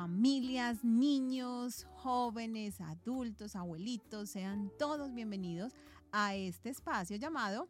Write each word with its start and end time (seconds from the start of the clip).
familias, 0.00 0.84
niños, 0.84 1.84
jóvenes, 1.96 2.80
adultos, 2.80 3.56
abuelitos, 3.56 4.30
sean 4.30 4.70
todos 4.78 5.12
bienvenidos 5.12 5.72
a 6.12 6.36
este 6.36 6.68
espacio 6.68 7.16
llamado 7.16 7.66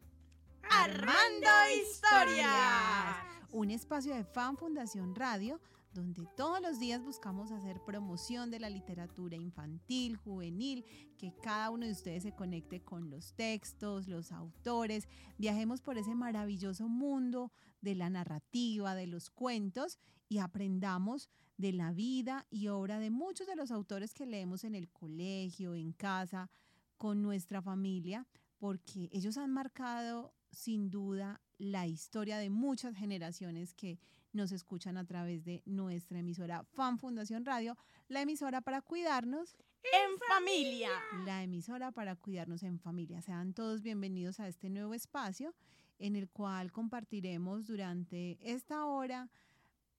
Armando 0.69 1.49
Historias. 1.81 3.15
Un 3.51 3.71
espacio 3.71 4.13
de 4.13 4.23
Fan 4.23 4.57
Fundación 4.57 5.15
Radio 5.15 5.59
donde 5.91 6.27
todos 6.37 6.61
los 6.61 6.79
días 6.79 7.03
buscamos 7.03 7.51
hacer 7.51 7.81
promoción 7.83 8.51
de 8.51 8.59
la 8.59 8.69
literatura 8.69 9.35
infantil, 9.35 10.15
juvenil, 10.15 10.85
que 11.17 11.33
cada 11.41 11.71
uno 11.71 11.87
de 11.87 11.93
ustedes 11.93 12.21
se 12.21 12.35
conecte 12.35 12.79
con 12.79 13.09
los 13.09 13.33
textos, 13.33 14.07
los 14.07 14.31
autores, 14.31 15.07
viajemos 15.39 15.81
por 15.81 15.97
ese 15.97 16.13
maravilloso 16.13 16.87
mundo 16.87 17.51
de 17.81 17.95
la 17.95 18.11
narrativa, 18.11 18.93
de 18.93 19.07
los 19.07 19.31
cuentos 19.31 19.97
y 20.27 20.37
aprendamos 20.37 21.31
de 21.59 21.73
la 21.73 21.91
vida 21.91 22.47
y 22.49 22.69
obra 22.69 22.99
de 22.99 23.09
muchos 23.09 23.45
de 23.45 23.57
los 23.57 23.69
autores 23.69 24.13
que 24.13 24.25
leemos 24.25 24.63
en 24.63 24.75
el 24.75 24.89
colegio, 24.89 25.75
en 25.75 25.91
casa, 25.91 26.49
con 26.97 27.21
nuestra 27.21 27.61
familia, 27.61 28.25
porque 28.59 29.09
ellos 29.11 29.37
han 29.37 29.51
marcado 29.51 30.33
sin 30.51 30.89
duda 30.89 31.41
la 31.57 31.85
historia 31.85 32.37
de 32.37 32.49
muchas 32.49 32.95
generaciones 32.95 33.73
que 33.73 33.99
nos 34.31 34.53
escuchan 34.53 34.95
a 34.95 35.05
través 35.05 35.43
de 35.43 35.61
nuestra 35.65 36.19
emisora 36.19 36.63
Fan 36.63 36.97
Fundación 36.97 37.43
Radio, 37.43 37.77
la 38.07 38.21
emisora 38.21 38.61
para 38.61 38.81
cuidarnos 38.81 39.57
en 39.83 40.17
familia. 40.29 40.91
La 41.25 41.43
emisora 41.43 41.91
para 41.91 42.15
cuidarnos 42.15 42.63
en 42.63 42.79
familia. 42.79 43.21
Sean 43.21 43.53
todos 43.53 43.81
bienvenidos 43.81 44.39
a 44.39 44.47
este 44.47 44.69
nuevo 44.69 44.93
espacio 44.93 45.53
en 45.97 46.15
el 46.15 46.29
cual 46.29 46.71
compartiremos 46.71 47.67
durante 47.67 48.37
esta 48.41 48.85
hora 48.85 49.29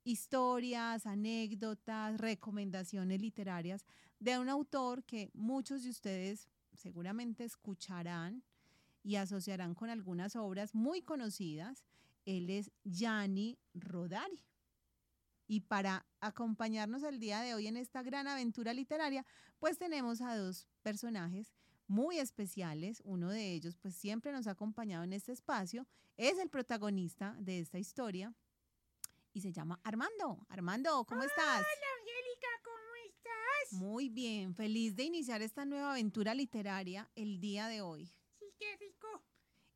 historias, 0.04 1.06
anécdotas, 1.06 2.18
recomendaciones 2.18 3.20
literarias 3.20 3.84
de 4.18 4.38
un 4.38 4.48
autor 4.48 5.04
que 5.04 5.30
muchos 5.34 5.82
de 5.82 5.90
ustedes 5.90 6.48
seguramente 6.74 7.44
escucharán 7.44 8.42
y 9.02 9.16
asociarán 9.16 9.74
con 9.74 9.90
algunas 9.90 10.36
obras 10.36 10.74
muy 10.74 11.02
conocidas. 11.02 11.84
Él 12.26 12.50
es 12.50 12.70
Gianni 12.84 13.58
Rodari. 13.74 14.44
Y 15.46 15.60
para 15.60 16.06
acompañarnos 16.20 17.02
el 17.02 17.18
día 17.18 17.40
de 17.40 17.54
hoy 17.54 17.66
en 17.66 17.76
esta 17.76 18.02
gran 18.02 18.28
aventura 18.28 18.72
literaria, 18.72 19.26
pues 19.58 19.78
tenemos 19.78 20.20
a 20.20 20.36
dos 20.36 20.68
personajes 20.82 21.52
muy 21.88 22.18
especiales. 22.18 23.02
Uno 23.04 23.30
de 23.30 23.52
ellos, 23.52 23.76
pues 23.76 23.96
siempre 23.96 24.30
nos 24.30 24.46
ha 24.46 24.52
acompañado 24.52 25.02
en 25.02 25.12
este 25.12 25.32
espacio, 25.32 25.86
es 26.16 26.38
el 26.38 26.50
protagonista 26.50 27.34
de 27.40 27.58
esta 27.58 27.78
historia 27.78 28.32
y 29.32 29.40
se 29.40 29.52
llama 29.52 29.80
Armando. 29.84 30.46
Armando, 30.48 31.04
¿cómo 31.04 31.22
estás? 31.22 31.60
Hola, 31.60 31.88
Angélica, 32.00 32.48
¿cómo 32.64 32.94
estás? 33.08 33.72
Muy 33.72 34.08
bien, 34.08 34.54
feliz 34.54 34.96
de 34.96 35.04
iniciar 35.04 35.42
esta 35.42 35.64
nueva 35.64 35.92
aventura 35.92 36.34
literaria 36.34 37.10
el 37.14 37.40
día 37.40 37.68
de 37.68 37.80
hoy. 37.80 38.06
Sí, 38.38 38.52
qué 38.58 38.76
rico. 38.76 39.24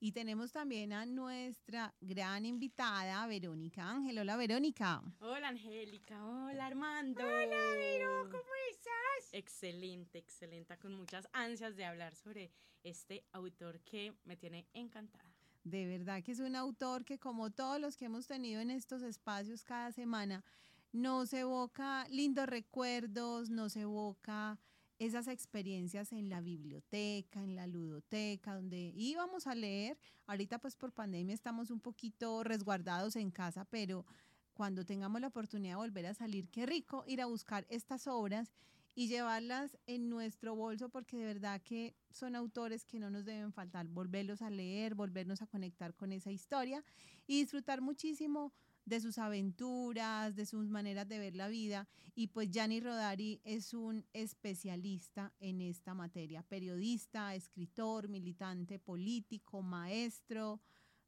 Y 0.00 0.12
tenemos 0.12 0.52
también 0.52 0.92
a 0.92 1.06
nuestra 1.06 1.94
gran 2.00 2.44
invitada, 2.44 3.26
Verónica 3.26 3.88
Ángel. 3.88 4.18
Hola, 4.18 4.36
Verónica. 4.36 5.02
Hola, 5.20 5.48
Angélica. 5.48 6.22
Hola, 6.26 6.66
Armando. 6.66 7.22
Hola, 7.22 7.56
Vero, 7.74 8.28
¿cómo 8.30 8.50
estás? 8.70 9.32
Excelente, 9.32 10.18
excelente. 10.18 10.76
Con 10.78 10.94
muchas 10.94 11.26
ansias 11.32 11.74
de 11.76 11.86
hablar 11.86 12.14
sobre 12.14 12.52
este 12.82 13.24
autor 13.32 13.80
que 13.80 14.14
me 14.24 14.36
tiene 14.36 14.68
encantada. 14.74 15.33
De 15.64 15.86
verdad 15.86 16.22
que 16.22 16.32
es 16.32 16.40
un 16.40 16.56
autor 16.56 17.06
que 17.06 17.18
como 17.18 17.50
todos 17.50 17.80
los 17.80 17.96
que 17.96 18.04
hemos 18.04 18.26
tenido 18.26 18.60
en 18.60 18.70
estos 18.70 19.02
espacios 19.02 19.64
cada 19.64 19.92
semana, 19.92 20.44
nos 20.92 21.32
evoca 21.32 22.06
lindos 22.10 22.46
recuerdos, 22.46 23.48
nos 23.48 23.74
evoca 23.74 24.58
esas 24.98 25.26
experiencias 25.26 26.12
en 26.12 26.28
la 26.28 26.42
biblioteca, 26.42 27.42
en 27.42 27.56
la 27.56 27.66
ludoteca, 27.66 28.54
donde 28.54 28.92
íbamos 28.94 29.46
a 29.46 29.54
leer. 29.54 29.98
Ahorita 30.26 30.58
pues 30.58 30.76
por 30.76 30.92
pandemia 30.92 31.34
estamos 31.34 31.70
un 31.70 31.80
poquito 31.80 32.44
resguardados 32.44 33.16
en 33.16 33.30
casa, 33.30 33.64
pero 33.64 34.04
cuando 34.52 34.84
tengamos 34.84 35.20
la 35.20 35.28
oportunidad 35.28 35.72
de 35.72 35.80
volver 35.80 36.06
a 36.06 36.14
salir, 36.14 36.48
qué 36.48 36.66
rico 36.66 37.04
ir 37.06 37.22
a 37.22 37.26
buscar 37.26 37.66
estas 37.70 38.06
obras 38.06 38.52
y 38.94 39.08
llevarlas 39.08 39.76
en 39.86 40.08
nuestro 40.08 40.54
bolso 40.54 40.88
porque 40.88 41.16
de 41.16 41.24
verdad 41.24 41.60
que 41.62 41.96
son 42.10 42.36
autores 42.36 42.84
que 42.84 42.98
no 42.98 43.10
nos 43.10 43.24
deben 43.24 43.52
faltar, 43.52 43.86
volverlos 43.88 44.40
a 44.42 44.50
leer, 44.50 44.94
volvernos 44.94 45.42
a 45.42 45.46
conectar 45.46 45.94
con 45.94 46.12
esa 46.12 46.30
historia 46.30 46.84
y 47.26 47.40
disfrutar 47.40 47.80
muchísimo 47.80 48.52
de 48.84 49.00
sus 49.00 49.18
aventuras, 49.18 50.36
de 50.36 50.46
sus 50.46 50.68
maneras 50.68 51.08
de 51.08 51.18
ver 51.18 51.34
la 51.34 51.48
vida. 51.48 51.88
Y 52.14 52.28
pues 52.28 52.50
Gianni 52.50 52.80
Rodari 52.80 53.40
es 53.44 53.74
un 53.74 54.06
especialista 54.12 55.32
en 55.40 55.60
esta 55.60 55.94
materia, 55.94 56.42
periodista, 56.42 57.34
escritor, 57.34 58.08
militante 58.08 58.78
político, 58.78 59.62
maestro, 59.62 60.60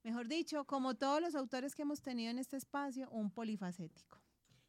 mejor 0.03 0.29
dicho, 0.29 0.65
como 0.65 0.95
todos 0.95 1.21
los 1.21 1.35
autores 1.35 1.75
que 1.75 1.83
hemos 1.83 2.01
tenido 2.01 2.31
en 2.31 2.39
este 2.39 2.57
espacio, 2.57 3.09
un 3.11 3.31
polifacético. 3.31 4.26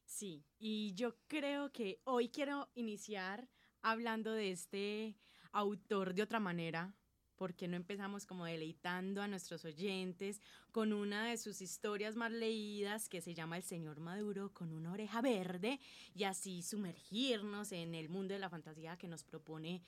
Sí, 0.07 0.45
y 0.57 0.93
yo 0.95 1.15
creo 1.27 1.71
que 1.73 1.99
hoy 2.05 2.29
quiero 2.29 2.69
iniciar 2.75 3.49
hablando 3.81 4.31
de 4.31 4.51
este 4.51 5.17
autor 5.51 6.13
de 6.13 6.23
otra 6.23 6.39
manera, 6.39 6.95
¿por 7.35 7.53
qué 7.53 7.67
no 7.67 7.75
empezamos 7.75 8.25
como 8.25 8.45
deleitando 8.45 9.21
a 9.21 9.27
nuestros 9.27 9.65
oyentes 9.65 10.41
con 10.71 10.93
una 10.93 11.25
de 11.25 11.37
sus 11.37 11.61
historias 11.61 12.15
más 12.15 12.31
leídas 12.31 13.09
que 13.09 13.21
se 13.21 13.35
llama 13.35 13.57
El 13.57 13.63
Señor 13.63 13.99
Maduro 13.99 14.53
con 14.53 14.71
una 14.71 14.93
oreja 14.93 15.21
verde 15.21 15.79
y 16.15 16.23
así 16.23 16.63
sumergirnos 16.63 17.73
en 17.73 17.93
el 17.93 18.07
mundo 18.07 18.33
de 18.33 18.39
la 18.39 18.49
fantasía 18.49 18.97
que 18.97 19.09
nos 19.09 19.25
propone 19.25 19.83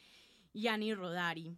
Yanni 0.53 0.93
Rodari? 0.93 1.57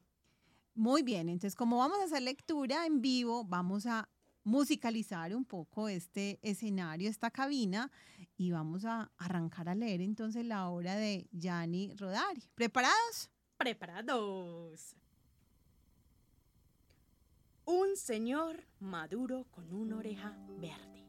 Muy 0.75 1.01
bien, 1.01 1.29
entonces 1.29 1.55
como 1.55 1.79
vamos 1.79 1.97
a 1.99 2.03
hacer 2.03 2.21
lectura 2.21 2.85
en 2.85 3.01
vivo, 3.01 3.43
vamos 3.43 3.87
a 3.87 4.07
musicalizar 4.43 5.35
un 5.35 5.45
poco 5.45 5.87
este 5.87 6.39
escenario, 6.41 7.09
esta 7.09 7.29
cabina 7.31 7.91
y 8.37 8.51
vamos 8.51 8.85
a 8.85 9.11
arrancar 9.17 9.69
a 9.69 9.75
leer 9.75 10.01
entonces 10.01 10.45
la 10.45 10.69
obra 10.69 10.95
de 10.95 11.27
Yanni 11.31 11.93
Rodari. 11.95 12.41
¿Preparados? 12.55 13.29
Preparados. 13.57 14.95
Un 17.65 17.95
señor 17.95 18.65
maduro 18.79 19.45
con 19.51 19.71
una 19.73 19.97
oreja 19.97 20.35
verde. 20.59 21.05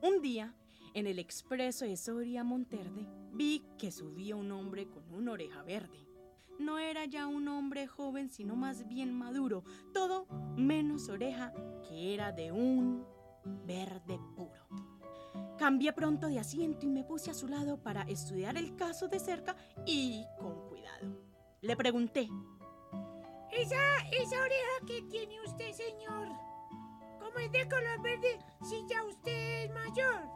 Un 0.00 0.22
día, 0.22 0.54
en 0.94 1.06
el 1.08 1.18
expreso 1.18 1.84
de 1.84 1.96
Soria 1.96 2.44
Monterde, 2.44 3.06
vi 3.32 3.64
que 3.78 3.90
subía 3.90 4.36
un 4.36 4.52
hombre 4.52 4.88
con 4.88 5.12
una 5.12 5.32
oreja 5.32 5.62
verde. 5.62 6.07
No 6.58 6.78
era 6.78 7.04
ya 7.04 7.26
un 7.26 7.48
hombre 7.48 7.86
joven, 7.86 8.30
sino 8.30 8.56
más 8.56 8.86
bien 8.88 9.12
maduro, 9.16 9.62
todo 9.92 10.26
menos 10.56 11.08
oreja, 11.08 11.52
que 11.88 12.14
era 12.14 12.32
de 12.32 12.50
un 12.50 13.06
verde 13.66 14.18
puro. 14.34 14.66
Cambié 15.56 15.92
pronto 15.92 16.28
de 16.28 16.38
asiento 16.38 16.86
y 16.86 16.88
me 16.88 17.04
puse 17.04 17.30
a 17.30 17.34
su 17.34 17.48
lado 17.48 17.82
para 17.82 18.02
estudiar 18.02 18.56
el 18.56 18.74
caso 18.76 19.08
de 19.08 19.20
cerca 19.20 19.56
y 19.86 20.24
con 20.38 20.68
cuidado. 20.68 21.16
Le 21.60 21.76
pregunté, 21.76 22.28
Esa, 23.52 23.98
esa 24.12 24.40
oreja 24.40 24.86
que 24.86 25.02
tiene 25.02 25.40
usted, 25.44 25.72
señor, 25.72 26.28
¿cómo 27.18 27.38
es 27.38 27.50
de 27.52 27.68
color 27.68 28.02
verde 28.02 28.38
si 28.62 28.84
ya 28.88 29.04
usted 29.04 29.64
es 29.64 29.74
mayor? 29.74 30.28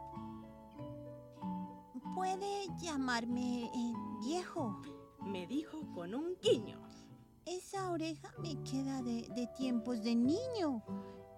Puede 2.15 2.67
llamarme 2.81 3.65
eh, 3.65 3.93
viejo. 4.25 4.81
Me 5.25 5.47
dijo 5.47 5.87
con 5.93 6.13
un 6.13 6.35
guiño. 6.41 6.79
Esa 7.45 7.91
oreja 7.91 8.33
me 8.41 8.61
queda 8.63 9.01
de, 9.01 9.27
de 9.35 9.47
tiempos 9.57 10.03
de 10.03 10.15
niño. 10.15 10.83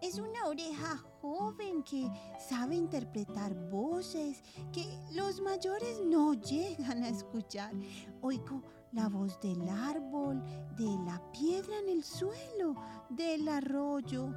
Es 0.02 0.20
una 0.20 0.46
oreja 0.46 0.98
joven 1.22 1.82
que 1.84 2.08
sabe 2.38 2.76
interpretar 2.76 3.56
voces 3.70 4.44
que 4.72 4.86
los 5.14 5.42
mayores 5.42 6.00
no 6.06 6.34
llegan 6.34 7.04
a 7.04 7.10
escuchar. 7.10 7.74
Oigo 8.22 8.62
la 8.92 9.10
voz 9.10 9.40
del 9.42 9.68
árbol, 9.68 10.44
de 10.78 10.86
la 11.06 11.22
piedra 11.32 11.80
en 11.80 11.90
el 11.90 12.04
suelo, 12.04 12.76
del 13.10 13.48
arroyo, 13.48 14.34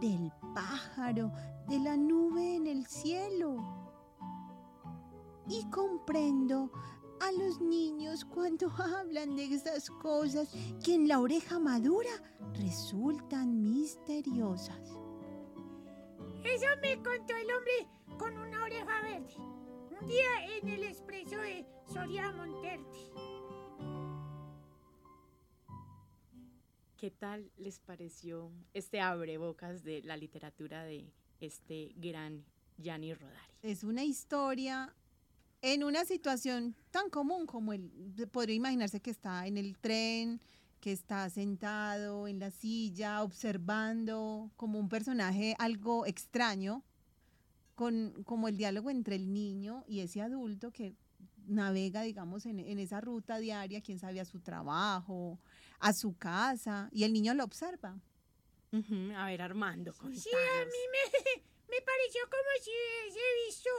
del 0.00 0.32
pájaro, 0.54 1.32
de 1.68 1.78
la 1.78 1.96
nube 1.96 2.56
en 2.56 2.66
el 2.66 2.86
cielo. 2.86 3.56
Y 5.48 5.64
comprendo 5.70 6.70
a 7.20 7.32
los 7.32 7.60
niños 7.60 8.24
cuando 8.24 8.70
hablan 8.98 9.36
de 9.36 9.44
esas 9.54 9.90
cosas 9.90 10.50
que 10.84 10.94
en 10.94 11.08
la 11.08 11.20
oreja 11.20 11.58
madura 11.58 12.10
resultan 12.54 13.62
misteriosas. 13.70 14.80
Eso 16.44 16.66
me 16.80 16.94
contó 16.96 17.36
el 17.36 17.50
hombre 17.50 17.88
con 18.18 18.36
una 18.38 18.62
oreja 18.62 19.02
verde. 19.02 19.34
Un 20.00 20.06
día 20.06 20.56
en 20.56 20.68
el 20.68 20.84
expreso 20.84 21.36
de 21.36 21.66
Soria 21.92 22.30
Monterde. 22.32 22.86
¿Qué 26.96 27.12
tal 27.12 27.50
les 27.56 27.78
pareció 27.78 28.50
este 28.74 29.00
abrebocas 29.00 29.84
de 29.84 30.02
la 30.02 30.16
literatura 30.16 30.82
de 30.82 31.12
este 31.38 31.92
gran 31.96 32.44
Gianni 32.76 33.14
Rodari? 33.14 33.38
Es 33.62 33.84
una 33.84 34.02
historia 34.02 34.94
en 35.62 35.84
una 35.84 36.04
situación 36.04 36.74
tan 36.90 37.10
común 37.10 37.46
como 37.46 37.72
el, 37.72 37.90
podría 38.30 38.54
imaginarse 38.56 39.00
que 39.00 39.10
está 39.10 39.46
en 39.46 39.56
el 39.56 39.76
tren, 39.78 40.40
que 40.80 40.92
está 40.92 41.28
sentado 41.30 42.28
en 42.28 42.38
la 42.38 42.50
silla, 42.50 43.22
observando 43.22 44.50
como 44.56 44.78
un 44.78 44.88
personaje 44.88 45.56
algo 45.58 46.06
extraño, 46.06 46.84
con, 47.74 48.22
como 48.24 48.48
el 48.48 48.56
diálogo 48.56 48.90
entre 48.90 49.16
el 49.16 49.32
niño 49.32 49.84
y 49.88 50.00
ese 50.00 50.20
adulto 50.22 50.70
que 50.72 50.94
navega, 51.46 52.02
digamos, 52.02 52.44
en, 52.46 52.60
en 52.60 52.78
esa 52.78 53.00
ruta 53.00 53.38
diaria, 53.38 53.80
quién 53.80 53.98
sabe, 53.98 54.20
a 54.20 54.24
su 54.24 54.40
trabajo, 54.40 55.38
a 55.80 55.92
su 55.92 56.16
casa, 56.16 56.88
y 56.92 57.04
el 57.04 57.12
niño 57.12 57.34
lo 57.34 57.44
observa. 57.44 57.98
A 59.16 59.26
ver, 59.26 59.40
Armando, 59.42 59.92
Sí, 59.92 59.98
a 59.98 60.02
contanos. 60.02 60.66
mí 60.66 60.82
me, 60.92 61.42
me 61.76 61.80
pareció 61.82 62.20
como 62.24 62.50
si 62.62 62.70
hubiese 62.70 63.20
visto 63.46 63.70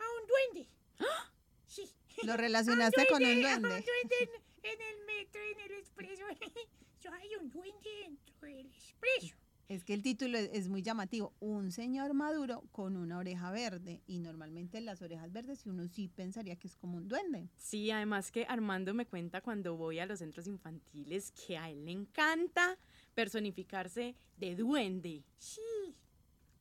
a 0.00 0.20
un 0.20 0.26
duende. 0.26 0.68
Sí. 1.66 1.88
Lo 2.24 2.36
relacionaste 2.36 3.06
con 3.06 3.22
un 3.22 3.28
A 3.46 3.56
un 3.56 3.62
duende. 3.62 3.68
duende 3.68 4.16
en, 4.20 4.70
en 4.72 4.80
el 4.80 5.06
metro, 5.06 5.40
en 5.40 5.60
el 5.60 5.78
expreso. 5.78 6.24
Yo 7.00 7.12
hay 7.12 7.28
un 7.40 7.48
duende 7.48 7.88
dentro 8.02 8.48
del 8.48 8.66
expreso. 8.66 9.36
Es 9.68 9.84
que 9.84 9.94
el 9.94 10.02
título 10.02 10.36
es, 10.36 10.50
es 10.52 10.68
muy 10.68 10.82
llamativo. 10.82 11.32
Un 11.38 11.70
señor 11.70 12.12
maduro 12.12 12.64
con 12.72 12.96
una 12.96 13.18
oreja 13.18 13.52
verde. 13.52 14.02
Y 14.08 14.18
normalmente 14.18 14.80
las 14.80 15.00
orejas 15.00 15.30
verdes 15.30 15.64
uno 15.64 15.86
sí 15.86 16.08
pensaría 16.08 16.56
que 16.56 16.66
es 16.66 16.76
como 16.76 16.96
un 16.96 17.06
duende. 17.06 17.48
Sí, 17.56 17.92
además 17.92 18.32
que 18.32 18.44
Armando 18.48 18.92
me 18.92 19.06
cuenta 19.06 19.40
cuando 19.40 19.76
voy 19.76 20.00
a 20.00 20.06
los 20.06 20.18
centros 20.18 20.48
infantiles 20.48 21.30
que 21.30 21.56
a 21.56 21.70
él 21.70 21.84
le 21.84 21.92
encanta 21.92 22.76
personificarse 23.14 24.16
de 24.36 24.56
duende. 24.56 25.22
Sí, 25.38 25.94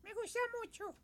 me 0.03 0.13
gusta 0.13 0.39
mucho. 0.63 0.95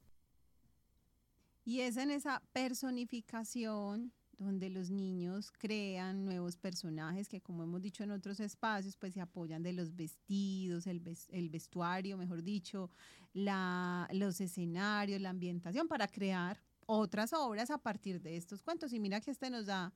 Y 1.66 1.80
es 1.82 1.98
en 1.98 2.12
esa 2.12 2.42
personificación 2.54 4.14
donde 4.38 4.70
los 4.70 4.92
niños 4.92 5.52
crean 5.52 6.26
nuevos 6.26 6.58
personajes 6.58 7.28
que, 7.28 7.42
como 7.42 7.64
hemos 7.64 7.82
dicho 7.82 8.04
en 8.04 8.12
otros 8.12 8.40
espacios, 8.40 8.98
pues 8.98 9.14
se 9.14 9.22
apoyan 9.22 9.64
de 9.64 9.74
los 9.74 9.96
vestidos, 9.96 10.88
el, 10.88 11.00
ves- 11.00 11.28
el 11.32 11.50
vestuario, 11.50 12.18
mejor 12.18 12.44
dicho, 12.44 12.92
los 13.34 14.42
escenarios, 14.42 15.22
la 15.22 15.30
ambientación, 15.30 15.88
para 15.88 16.08
crear 16.08 16.62
otras 16.86 17.34
obras 17.34 17.72
a 17.72 17.78
partir 17.78 18.22
de 18.22 18.38
estos 18.38 18.62
cuentos. 18.62 18.94
Y 18.94 19.00
mira 19.00 19.20
que 19.22 19.32
este 19.32 19.50
nos 19.50 19.66
da 19.66 19.92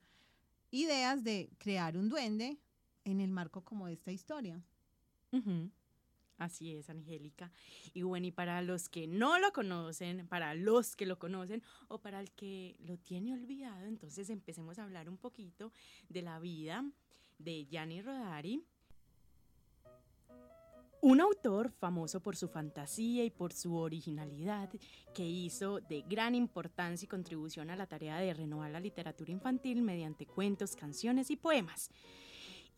ideas 0.70 1.22
de 1.22 1.50
crear 1.58 1.96
un 1.96 2.08
duende 2.08 2.58
en 3.04 3.20
el 3.20 3.30
marco 3.30 3.62
como 3.62 3.86
de 3.86 3.92
esta 3.92 4.10
historia. 4.10 4.60
Ujú. 5.32 5.70
Así 6.40 6.74
es, 6.74 6.88
Angélica. 6.88 7.52
Y 7.92 8.00
bueno, 8.00 8.26
y 8.26 8.30
para 8.30 8.62
los 8.62 8.88
que 8.88 9.06
no 9.06 9.38
lo 9.38 9.52
conocen, 9.52 10.26
para 10.26 10.54
los 10.54 10.96
que 10.96 11.04
lo 11.04 11.18
conocen 11.18 11.62
o 11.88 11.98
para 11.98 12.18
el 12.18 12.30
que 12.30 12.76
lo 12.80 12.96
tiene 12.96 13.34
olvidado, 13.34 13.84
entonces 13.84 14.30
empecemos 14.30 14.78
a 14.78 14.84
hablar 14.84 15.10
un 15.10 15.18
poquito 15.18 15.70
de 16.08 16.22
la 16.22 16.38
vida 16.38 16.82
de 17.38 17.66
Gianni 17.66 18.00
Rodari. 18.00 18.64
Un 21.02 21.20
autor 21.20 21.72
famoso 21.72 22.20
por 22.20 22.36
su 22.36 22.48
fantasía 22.48 23.22
y 23.22 23.30
por 23.30 23.52
su 23.52 23.76
originalidad, 23.76 24.70
que 25.14 25.28
hizo 25.28 25.80
de 25.80 26.02
gran 26.08 26.34
importancia 26.34 27.04
y 27.04 27.08
contribución 27.08 27.68
a 27.68 27.76
la 27.76 27.86
tarea 27.86 28.16
de 28.16 28.32
renovar 28.32 28.70
la 28.70 28.80
literatura 28.80 29.30
infantil 29.30 29.82
mediante 29.82 30.24
cuentos, 30.24 30.74
canciones 30.74 31.30
y 31.30 31.36
poemas 31.36 31.90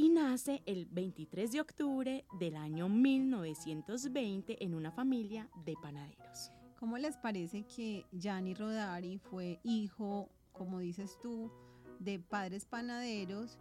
y 0.02 0.08
nace 0.08 0.64
el 0.66 0.86
23 0.86 1.52
de 1.52 1.60
octubre 1.60 2.24
del 2.40 2.56
año 2.56 2.88
1920 2.88 4.64
en 4.64 4.74
una 4.74 4.90
familia 4.90 5.48
de 5.64 5.76
panaderos. 5.80 6.50
¿Cómo 6.76 6.98
les 6.98 7.16
parece 7.16 7.62
que 7.62 8.04
Gianni 8.10 8.52
Rodari 8.52 9.18
fue 9.18 9.60
hijo, 9.62 10.28
como 10.50 10.80
dices 10.80 11.16
tú, 11.22 11.52
de 12.00 12.18
padres 12.18 12.66
panaderos 12.66 13.60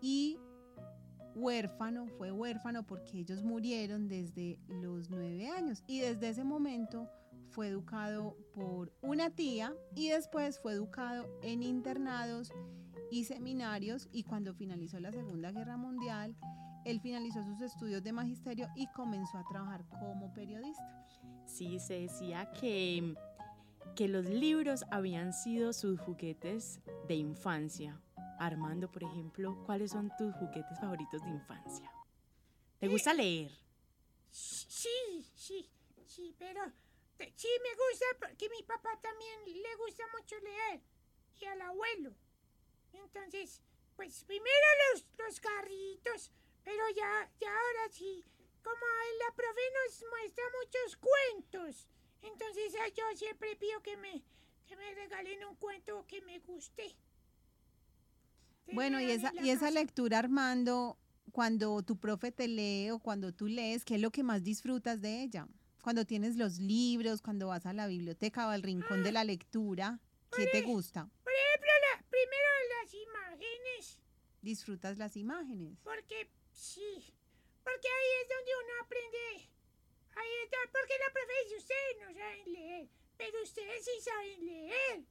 y 0.00 0.38
huérfano, 1.34 2.06
fue 2.06 2.30
huérfano 2.30 2.86
porque 2.86 3.18
ellos 3.18 3.42
murieron 3.42 4.06
desde 4.06 4.60
los 4.68 5.10
nueve 5.10 5.48
años 5.48 5.82
y 5.88 5.98
desde 5.98 6.28
ese 6.28 6.44
momento 6.44 7.08
fue 7.48 7.66
educado 7.66 8.36
por 8.54 8.92
una 9.02 9.30
tía 9.30 9.74
y 9.96 10.10
después 10.10 10.60
fue 10.60 10.74
educado 10.74 11.28
en 11.42 11.64
internados 11.64 12.52
y 13.10 13.24
seminarios 13.24 14.08
y 14.12 14.24
cuando 14.24 14.54
finalizó 14.54 15.00
la 15.00 15.12
Segunda 15.12 15.50
Guerra 15.52 15.76
Mundial, 15.76 16.36
él 16.84 17.00
finalizó 17.00 17.44
sus 17.44 17.60
estudios 17.60 18.02
de 18.02 18.12
magisterio 18.12 18.68
y 18.76 18.86
comenzó 18.92 19.38
a 19.38 19.44
trabajar 19.44 19.84
como 19.88 20.32
periodista. 20.32 21.06
Sí, 21.46 21.78
se 21.78 22.00
decía 22.00 22.50
que, 22.52 23.14
que 23.96 24.08
los 24.08 24.26
libros 24.26 24.84
habían 24.90 25.32
sido 25.32 25.72
sus 25.72 26.00
juguetes 26.00 26.80
de 27.08 27.16
infancia. 27.16 28.00
Armando, 28.38 28.90
por 28.90 29.04
ejemplo, 29.04 29.62
¿cuáles 29.66 29.90
son 29.90 30.10
tus 30.16 30.34
juguetes 30.36 30.80
favoritos 30.80 31.22
de 31.22 31.30
infancia? 31.30 31.90
¿Te 32.78 32.88
gusta 32.88 33.12
leer? 33.12 33.50
Sí, 34.30 35.28
sí, 35.34 35.68
sí, 36.06 36.34
pero 36.38 36.62
sí 37.18 37.48
me 37.62 37.74
gusta 37.74 38.06
porque 38.18 38.48
mi 38.48 38.62
papá 38.62 38.98
también 39.02 39.44
le 39.44 39.76
gusta 39.76 40.04
mucho 40.18 40.36
leer 40.38 40.80
y 41.38 41.44
al 41.44 41.60
abuelo. 41.60 42.14
Entonces, 42.92 43.62
pues 43.96 44.24
primero 44.24 44.66
los, 44.92 45.06
los 45.18 45.40
carritos, 45.40 46.30
pero 46.64 46.82
ya, 46.96 47.30
ya 47.40 47.48
ahora 47.48 47.92
sí, 47.92 48.24
como 48.62 48.86
la 49.18 49.34
profe 49.34 49.60
nos 49.84 50.10
muestra 50.10 50.44
muchos 50.62 50.96
cuentos, 50.96 51.88
entonces 52.22 52.74
ah, 52.80 52.88
yo 52.88 53.04
siempre 53.16 53.56
pido 53.56 53.82
que 53.82 53.96
me, 53.96 54.22
que 54.66 54.76
me 54.76 54.94
regalen 54.94 55.44
un 55.44 55.56
cuento 55.56 56.04
que 56.06 56.20
me 56.22 56.38
guste. 56.40 56.94
Bueno, 58.72 59.00
y 59.00 59.10
esa, 59.10 59.32
y 59.42 59.50
esa 59.50 59.70
lectura, 59.70 60.18
Armando, 60.18 60.96
cuando 61.32 61.82
tu 61.82 61.96
profe 61.96 62.30
te 62.30 62.46
lee 62.46 62.90
o 62.90 62.98
cuando 62.98 63.32
tú 63.32 63.48
lees, 63.48 63.84
¿qué 63.84 63.96
es 63.96 64.00
lo 64.00 64.10
que 64.10 64.22
más 64.22 64.44
disfrutas 64.44 65.00
de 65.00 65.22
ella? 65.22 65.48
Cuando 65.82 66.04
tienes 66.04 66.36
los 66.36 66.58
libros, 66.58 67.22
cuando 67.22 67.48
vas 67.48 67.66
a 67.66 67.72
la 67.72 67.86
biblioteca 67.86 68.46
o 68.46 68.50
al 68.50 68.62
rincón 68.62 69.02
de 69.02 69.12
la 69.12 69.24
lectura, 69.24 69.98
¿qué 70.36 70.46
te 70.46 70.62
gusta? 70.62 71.08
Por 71.24 71.32
ejemplo, 71.32 71.70
la, 71.82 72.04
primero 72.08 72.48
imágenes. 73.42 73.98
Disfrutas 74.42 74.98
las 74.98 75.16
imágenes. 75.16 75.78
Porque 75.82 76.30
sí, 76.52 77.14
porque 77.62 77.88
ahí 77.88 78.22
es 78.22 78.28
donde 78.28 78.52
uno 78.64 78.82
aprende. 78.82 79.50
Ahí 80.16 80.30
está, 80.44 80.58
porque 80.72 80.94
la 80.98 81.12
profe 81.12 81.32
dice, 81.44 81.56
ustedes 81.56 81.96
no 82.00 82.14
saben 82.14 82.52
leer, 82.52 82.88
pero 83.16 83.42
ustedes 83.42 83.84
sí 83.84 84.00
saben 84.02 84.46
leer. 84.46 85.04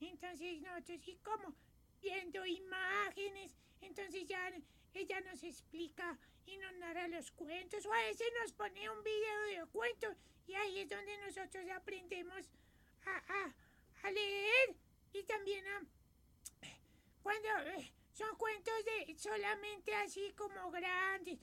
Entonces 0.00 0.60
nosotros 0.60 1.00
sí 1.04 1.18
como 1.22 1.54
viendo 2.00 2.44
imágenes, 2.44 3.56
entonces 3.80 4.26
ya 4.26 4.52
ella 4.94 5.20
nos 5.22 5.42
explica 5.42 6.18
y 6.46 6.56
nos 6.58 6.74
narra 6.76 7.08
los 7.08 7.30
cuentos, 7.32 7.84
o 7.86 7.92
a 7.92 8.02
veces 8.02 8.26
nos 8.40 8.52
pone 8.52 8.88
un 8.88 9.02
video 9.02 9.42
de 9.46 9.66
cuentos 9.72 10.16
y 10.46 10.54
ahí 10.54 10.78
es 10.78 10.88
donde 10.88 11.18
nosotros 11.18 11.64
aprendemos 11.74 12.48
a, 13.04 13.16
a, 13.16 13.54
a 14.04 14.10
leer 14.10 14.76
y 15.12 15.22
también 15.24 15.66
a 15.66 15.82
cuando 17.26 17.70
eh, 17.72 17.92
son 18.12 18.36
cuentos 18.36 18.74
de 18.84 19.18
solamente 19.18 19.92
así 19.96 20.32
como 20.36 20.70
grandes 20.70 21.40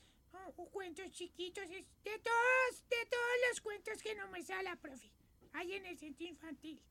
cuentos 0.71 1.11
chiquitos, 1.11 1.67
de 1.67 1.83
todos, 2.03 2.83
de 2.89 3.05
todos 3.09 3.35
los 3.49 3.59
cuentos 3.59 4.01
que 4.01 4.15
nos 4.15 4.29
muestra 4.29 4.63
la 4.63 4.77
profe, 4.77 5.11
ahí 5.51 5.73
en 5.73 5.85
el 5.85 5.97
centro 5.97 6.25
infantil. 6.25 6.81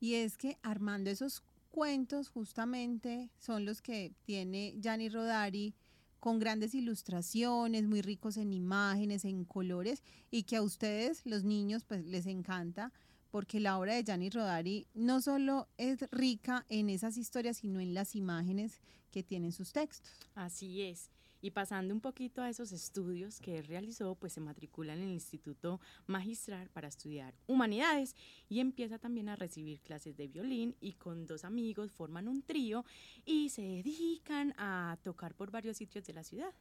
Y 0.00 0.14
es 0.14 0.38
que 0.38 0.56
Armando, 0.62 1.10
esos 1.10 1.42
cuentos 1.70 2.30
justamente 2.30 3.28
son 3.38 3.66
los 3.66 3.82
que 3.82 4.14
tiene 4.24 4.74
Gianni 4.80 5.10
Rodari 5.10 5.74
con 6.18 6.38
grandes 6.38 6.74
ilustraciones, 6.74 7.84
muy 7.84 8.00
ricos 8.00 8.38
en 8.38 8.54
imágenes, 8.54 9.26
en 9.26 9.44
colores, 9.44 10.02
y 10.30 10.44
que 10.44 10.56
a 10.56 10.62
ustedes, 10.62 11.20
los 11.26 11.44
niños, 11.44 11.84
pues 11.84 12.06
les 12.06 12.24
encanta, 12.24 12.90
porque 13.32 13.60
la 13.60 13.78
obra 13.78 13.94
de 13.94 14.04
Gianni 14.04 14.28
Rodari 14.28 14.86
no 14.92 15.22
solo 15.22 15.66
es 15.78 16.06
rica 16.12 16.66
en 16.68 16.90
esas 16.90 17.16
historias, 17.16 17.56
sino 17.56 17.80
en 17.80 17.94
las 17.94 18.14
imágenes 18.14 18.78
que 19.10 19.22
tienen 19.22 19.52
sus 19.52 19.72
textos. 19.72 20.12
Así 20.34 20.82
es. 20.82 21.10
Y 21.40 21.52
pasando 21.52 21.94
un 21.94 22.02
poquito 22.02 22.42
a 22.42 22.50
esos 22.50 22.72
estudios 22.72 23.40
que 23.40 23.62
realizó, 23.62 24.14
pues 24.16 24.34
se 24.34 24.40
matricula 24.40 24.92
en 24.92 25.00
el 25.00 25.12
Instituto 25.12 25.80
Magistral 26.06 26.68
para 26.68 26.88
estudiar 26.88 27.34
humanidades 27.46 28.14
y 28.50 28.60
empieza 28.60 28.98
también 28.98 29.30
a 29.30 29.34
recibir 29.34 29.80
clases 29.80 30.14
de 30.14 30.28
violín 30.28 30.76
y 30.78 30.92
con 30.92 31.26
dos 31.26 31.44
amigos 31.44 31.90
forman 31.90 32.28
un 32.28 32.42
trío 32.42 32.84
y 33.24 33.48
se 33.48 33.62
dedican 33.62 34.54
a 34.58 34.98
tocar 35.02 35.34
por 35.34 35.50
varios 35.50 35.78
sitios 35.78 36.04
de 36.04 36.12
la 36.12 36.22
ciudad. 36.22 36.52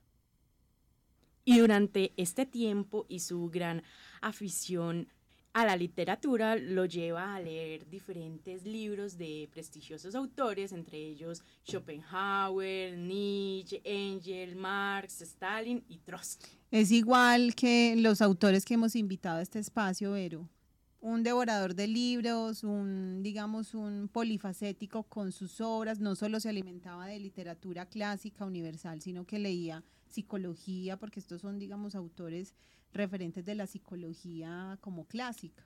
Y 1.43 1.59
durante 1.59 2.13
este 2.15 2.45
tiempo 2.45 3.05
y 3.09 3.19
su 3.19 3.49
gran 3.49 3.83
afición 4.21 5.09
a 5.53 5.65
la 5.65 5.75
literatura 5.75 6.55
lo 6.55 6.85
lleva 6.85 7.35
a 7.35 7.39
leer 7.41 7.89
diferentes 7.89 8.65
libros 8.65 9.17
de 9.17 9.49
prestigiosos 9.51 10.15
autores, 10.15 10.71
entre 10.71 10.97
ellos 10.97 11.43
Schopenhauer, 11.65 12.97
Nietzsche, 12.97 13.81
Engel, 13.83 14.55
Marx, 14.55 15.21
Stalin 15.21 15.83
y 15.89 15.97
Trotsky. 15.97 16.49
Es 16.71 16.91
igual 16.91 17.53
que 17.53 17.95
los 17.97 18.21
autores 18.21 18.63
que 18.63 18.75
hemos 18.75 18.95
invitado 18.95 19.39
a 19.39 19.41
este 19.41 19.59
espacio, 19.59 20.13
Vero. 20.13 20.47
un 21.01 21.23
devorador 21.23 21.73
de 21.73 21.87
libros, 21.87 22.63
un, 22.63 23.23
digamos, 23.23 23.73
un 23.73 24.07
polifacético 24.07 25.03
con 25.03 25.31
sus 25.31 25.59
obras, 25.59 25.99
no 25.99 26.15
solo 26.15 26.39
se 26.39 26.47
alimentaba 26.47 27.07
de 27.07 27.19
literatura 27.19 27.87
clásica 27.87 28.45
universal, 28.45 29.01
sino 29.01 29.25
que 29.25 29.39
leía 29.39 29.83
psicología, 30.07 30.97
porque 30.97 31.19
estos 31.19 31.41
son, 31.41 31.57
digamos, 31.57 31.95
autores 31.95 32.53
referentes 32.93 33.45
de 33.45 33.55
la 33.55 33.67
psicología 33.67 34.77
como 34.81 35.05
clásica. 35.05 35.65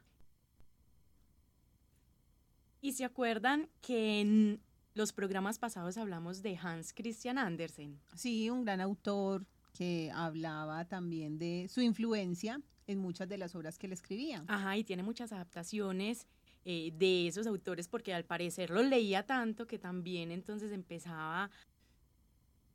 Y 2.82 2.94
se 2.94 3.03
acuerdan 3.03 3.70
que 3.82 4.22
en 4.22 4.62
los 4.94 5.12
programas 5.12 5.60
pasados 5.60 5.98
hablamos 5.98 6.41
de 6.41 6.58
Hans 6.58 6.94
Christian 6.94 7.38
Andersen. 7.38 8.00
Sí, 8.15 8.50
un 8.50 8.63
gran 8.63 8.79
autor 8.79 9.46
que 9.74 10.12
hablaba 10.13 10.86
también 10.86 11.38
de 11.38 11.67
su 11.70 11.82
influencia 11.82 12.62
en 12.88 13.00
muchas 13.00 13.27
de 13.27 13.38
las 13.38 13.55
obras 13.55 13.77
que 13.77 13.88
él 13.88 13.94
escribía. 13.94 14.46
Ajá, 14.48 14.77
y 14.77 14.84
tiene 14.84 15.03
muchas 15.03 15.34
adaptaciones 15.34 16.27
eh, 16.63 16.91
de 16.96 17.27
esos 17.27 17.46
autores 17.48 17.88
porque 17.88 18.13
al 18.13 18.25
parecer 18.25 18.70
los 18.70 18.86
leía 18.86 19.25
tanto 19.25 19.67
que 19.67 19.77
también 19.77 20.32
entonces 20.32 20.72
empezaba 20.72 21.51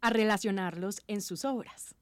a 0.00 0.10
relacionarlos 0.10 1.02
en 1.06 1.22
sus 1.22 1.44
obras. 1.44 1.94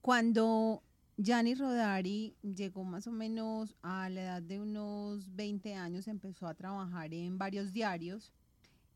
Cuando 0.00 0.82
Gianni 1.22 1.54
Rodari 1.54 2.34
llegó 2.40 2.82
más 2.82 3.06
o 3.06 3.12
menos 3.12 3.76
a 3.82 4.08
la 4.08 4.22
edad 4.22 4.42
de 4.42 4.58
unos 4.58 5.36
20 5.36 5.74
años, 5.74 6.08
empezó 6.08 6.46
a 6.46 6.54
trabajar 6.54 7.12
en 7.12 7.36
varios 7.36 7.74
diarios 7.74 8.32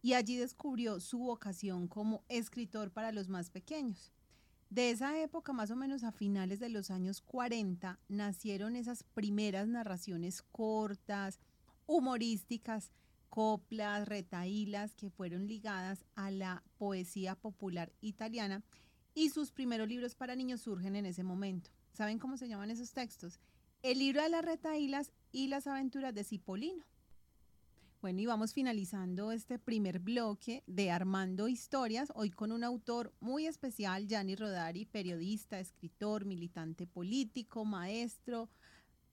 y 0.00 0.14
allí 0.14 0.37
descubrió 0.37 1.00
su 1.00 1.19
vocación 1.19 1.87
como 1.87 2.25
escritor 2.31 2.90
para 2.90 3.12
los 3.12 3.28
más 3.28 3.50
pequeños. 3.50 4.11
De 4.71 4.88
esa 4.88 5.21
época, 5.21 5.52
más 5.52 5.71
o 5.71 5.76
menos 5.76 6.02
a 6.02 6.12
finales 6.12 6.61
de 6.61 6.71
los 6.71 6.90
años 6.90 7.21
40, 7.21 8.00
nacieron 8.09 8.75
esas 8.75 9.02
primeras 9.02 9.69
narraciones 9.69 10.40
cortas, 10.40 11.40
humorísticas, 11.85 12.90
coplas, 13.28 14.09
retaílas, 14.09 14.95
que 14.95 15.11
fueron 15.11 15.47
ligadas 15.47 16.07
a 16.14 16.31
la 16.31 16.62
poesía 16.78 17.35
popular 17.35 17.93
italiana 18.00 18.62
y 19.14 19.28
sus 19.28 19.52
primeros 19.52 19.88
libros 19.88 20.14
para 20.14 20.35
niños 20.35 20.62
surgen 20.62 20.97
en 20.97 21.04
ese 21.04 21.23
momento. 21.23 21.71
¿Saben 21.94 22.18
cómo 22.18 22.36
se 22.36 22.48
llaman 22.48 22.72
esos 22.72 22.92
textos? 22.92 23.38
El 23.82 24.00
libro 24.00 24.20
de 24.20 24.28
las 24.28 24.44
retaílas 24.44 25.12
y 25.30 25.46
las 25.46 25.68
aventuras 25.68 26.12
de 26.12 26.24
Cipolino. 26.24 26.84
Bueno, 28.02 28.20
y 28.20 28.26
vamos 28.26 28.52
finalizando 28.52 29.30
este 29.30 29.60
primer 29.60 30.00
bloque 30.00 30.64
de 30.66 30.90
Armando 30.90 31.46
Historias, 31.46 32.12
hoy 32.16 32.30
con 32.30 32.50
un 32.50 32.64
autor 32.64 33.14
muy 33.20 33.46
especial, 33.46 34.08
Gianni 34.08 34.34
Rodari, 34.34 34.86
periodista, 34.86 35.60
escritor, 35.60 36.24
militante 36.24 36.88
político, 36.88 37.64
maestro, 37.64 38.48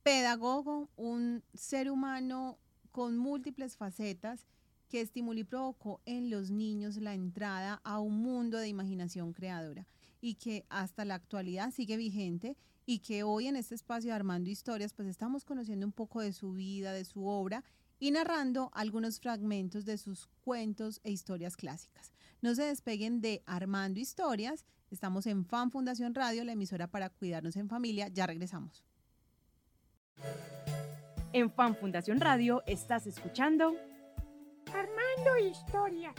pedagogo, 0.02 0.90
un 0.96 1.44
ser 1.54 1.92
humano 1.92 2.58
con 2.92 3.16
múltiples 3.16 3.78
facetas 3.78 4.48
que 4.90 5.02
estimuló 5.02 5.40
y 5.40 5.44
provocó 5.44 6.02
en 6.06 6.32
los 6.32 6.50
niños 6.50 6.98
la 6.98 7.14
entrada 7.14 7.80
a 7.84 8.00
un 8.00 8.24
mundo 8.24 8.58
de 8.58 8.70
imaginación 8.70 9.34
creadora 9.34 9.86
y 10.20 10.34
que 10.34 10.66
hasta 10.70 11.06
la 11.06 11.14
actualidad 11.16 11.72
sigue 11.72 11.96
vigente 11.96 12.58
y 12.86 13.00
que 13.00 13.24
hoy 13.24 13.48
en 13.48 13.56
este 13.56 13.76
espacio 13.76 14.12
de 14.12 14.16
Armando 14.16 14.50
Historias 14.50 14.94
pues 14.94 15.08
estamos 15.08 15.46
conociendo 15.46 15.86
un 15.86 15.92
poco 15.92 16.22
de 16.22 16.34
su 16.34 16.54
vida, 16.54 16.94
de 16.94 17.06
su 17.06 17.26
obra 17.26 17.64
y 18.00 18.12
narrando 18.12 18.72
algunos 18.74 19.20
fragmentos 19.20 19.86
de 19.86 19.98
sus 19.98 20.28
cuentos 20.44 21.00
e 21.04 21.12
historias 21.12 21.56
clásicas. 21.56 22.12
No 22.42 22.56
se 22.56 22.64
despeguen 22.64 23.22
de 23.22 23.44
Armando 23.46 24.00
Historias. 24.00 24.66
Estamos 24.90 25.28
en 25.28 25.46
Fan 25.46 25.70
Fundación 25.70 26.16
Radio, 26.16 26.44
la 26.44 26.54
emisora 26.54 26.88
para 26.88 27.10
cuidarnos 27.10 27.56
en 27.56 27.70
familia. 27.70 28.08
Ya 28.08 28.26
regresamos. 28.26 28.84
En 31.34 31.52
Fan 31.52 31.76
Fundación 31.76 32.20
Radio 32.20 32.64
estás 32.66 33.06
escuchando 33.06 33.76
Armando 34.74 35.38
Historia. 35.50 36.14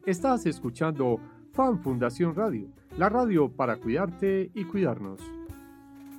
Estás 0.06 0.46
escuchando 0.46 1.20
Fan 1.52 1.80
Fundación 1.84 2.34
Radio, 2.34 2.70
la 2.98 3.10
radio 3.10 3.50
para 3.50 3.76
cuidarte 3.76 4.52
y 4.56 4.64
cuidarnos. 4.64 5.20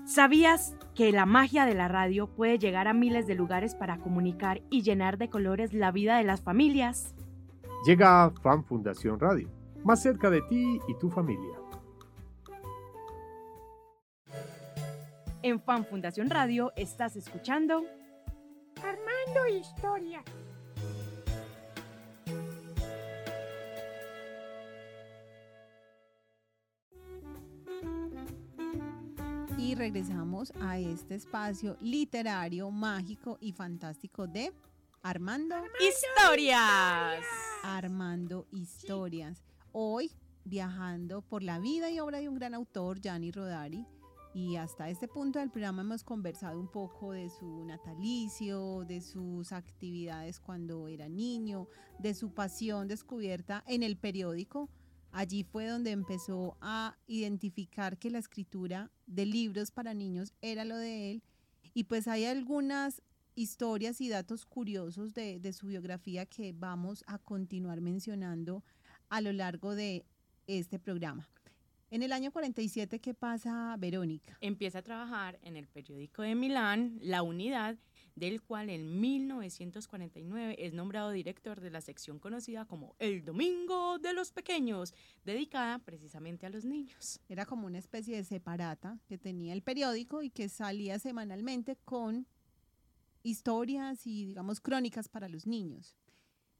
¿Sabías 0.04 0.76
que 0.94 1.10
la 1.10 1.24
magia 1.24 1.64
de 1.64 1.74
la 1.74 1.88
radio 1.88 2.26
puede 2.26 2.58
llegar 2.58 2.86
a 2.86 2.92
miles 2.92 3.26
de 3.26 3.36
lugares 3.36 3.74
para 3.74 3.96
comunicar 3.96 4.60
y 4.68 4.82
llenar 4.82 5.16
de 5.16 5.30
colores 5.30 5.72
la 5.72 5.90
vida 5.90 6.18
de 6.18 6.24
las 6.24 6.42
familias? 6.42 7.14
Llega 7.86 8.30
Fan 8.42 8.62
Fundación 8.62 9.18
Radio, 9.18 9.48
más 9.84 10.02
cerca 10.02 10.28
de 10.28 10.42
ti 10.42 10.80
y 10.86 10.98
tu 10.98 11.08
familia. 11.08 11.63
En 15.44 15.60
Fan 15.60 15.84
Fundación 15.84 16.30
Radio 16.30 16.72
estás 16.74 17.16
escuchando 17.16 17.84
Armando 18.78 19.46
Historia. 19.60 20.24
Y 29.58 29.74
regresamos 29.74 30.50
a 30.62 30.78
este 30.78 31.16
espacio 31.16 31.76
literario, 31.82 32.70
mágico 32.70 33.36
y 33.38 33.52
fantástico 33.52 34.26
de 34.26 34.50
Armando. 35.02 35.56
Historias. 35.78 37.22
Armando 37.62 38.46
Historias. 38.50 39.44
Hoy 39.72 40.10
viajando 40.46 41.20
por 41.20 41.42
la 41.42 41.58
vida 41.58 41.90
y 41.90 42.00
obra 42.00 42.20
de 42.20 42.30
un 42.30 42.34
gran 42.36 42.54
autor, 42.54 42.98
Gianni 42.98 43.30
Rodari. 43.30 43.84
Y 44.34 44.56
hasta 44.56 44.90
este 44.90 45.06
punto 45.06 45.38
del 45.38 45.50
programa 45.50 45.82
hemos 45.82 46.02
conversado 46.02 46.58
un 46.58 46.68
poco 46.68 47.12
de 47.12 47.30
su 47.30 47.64
natalicio, 47.64 48.84
de 48.84 49.00
sus 49.00 49.52
actividades 49.52 50.40
cuando 50.40 50.88
era 50.88 51.08
niño, 51.08 51.68
de 52.00 52.14
su 52.14 52.34
pasión 52.34 52.88
descubierta 52.88 53.62
en 53.66 53.84
el 53.84 53.96
periódico 53.96 54.68
Allí 55.14 55.44
fue 55.44 55.68
donde 55.68 55.92
empezó 55.92 56.56
a 56.60 56.98
identificar 57.06 57.98
que 57.98 58.10
la 58.10 58.18
escritura 58.18 58.90
de 59.06 59.24
libros 59.24 59.70
para 59.70 59.94
niños 59.94 60.34
era 60.42 60.64
lo 60.64 60.76
de 60.76 61.12
él. 61.12 61.22
Y 61.72 61.84
pues 61.84 62.08
hay 62.08 62.24
algunas 62.24 63.00
historias 63.36 64.00
y 64.00 64.08
datos 64.08 64.44
curiosos 64.44 65.14
de, 65.14 65.38
de 65.38 65.52
su 65.52 65.68
biografía 65.68 66.26
que 66.26 66.52
vamos 66.52 67.04
a 67.06 67.18
continuar 67.18 67.80
mencionando 67.80 68.64
a 69.08 69.20
lo 69.20 69.32
largo 69.32 69.76
de 69.76 70.04
este 70.48 70.80
programa. 70.80 71.28
En 71.94 72.02
el 72.02 72.12
año 72.12 72.32
47, 72.32 72.98
¿qué 72.98 73.14
pasa, 73.14 73.76
Verónica? 73.78 74.36
Empieza 74.40 74.80
a 74.80 74.82
trabajar 74.82 75.38
en 75.44 75.56
el 75.56 75.68
periódico 75.68 76.22
de 76.22 76.34
Milán, 76.34 76.98
La 77.00 77.22
Unidad, 77.22 77.78
del 78.16 78.42
cual 78.42 78.68
en 78.68 78.98
1949 79.00 80.56
es 80.58 80.72
nombrado 80.72 81.12
director 81.12 81.60
de 81.60 81.70
la 81.70 81.80
sección 81.80 82.18
conocida 82.18 82.64
como 82.64 82.96
El 82.98 83.24
Domingo 83.24 84.00
de 84.00 84.12
los 84.12 84.32
Pequeños, 84.32 84.92
dedicada 85.24 85.78
precisamente 85.78 86.46
a 86.46 86.50
los 86.50 86.64
niños. 86.64 87.20
Era 87.28 87.46
como 87.46 87.68
una 87.68 87.78
especie 87.78 88.16
de 88.16 88.24
separata 88.24 88.98
que 89.06 89.16
tenía 89.16 89.52
el 89.52 89.62
periódico 89.62 90.24
y 90.24 90.30
que 90.30 90.48
salía 90.48 90.98
semanalmente 90.98 91.76
con 91.84 92.26
historias 93.22 94.04
y, 94.04 94.26
digamos, 94.26 94.60
crónicas 94.60 95.08
para 95.08 95.28
los 95.28 95.46
niños. 95.46 95.94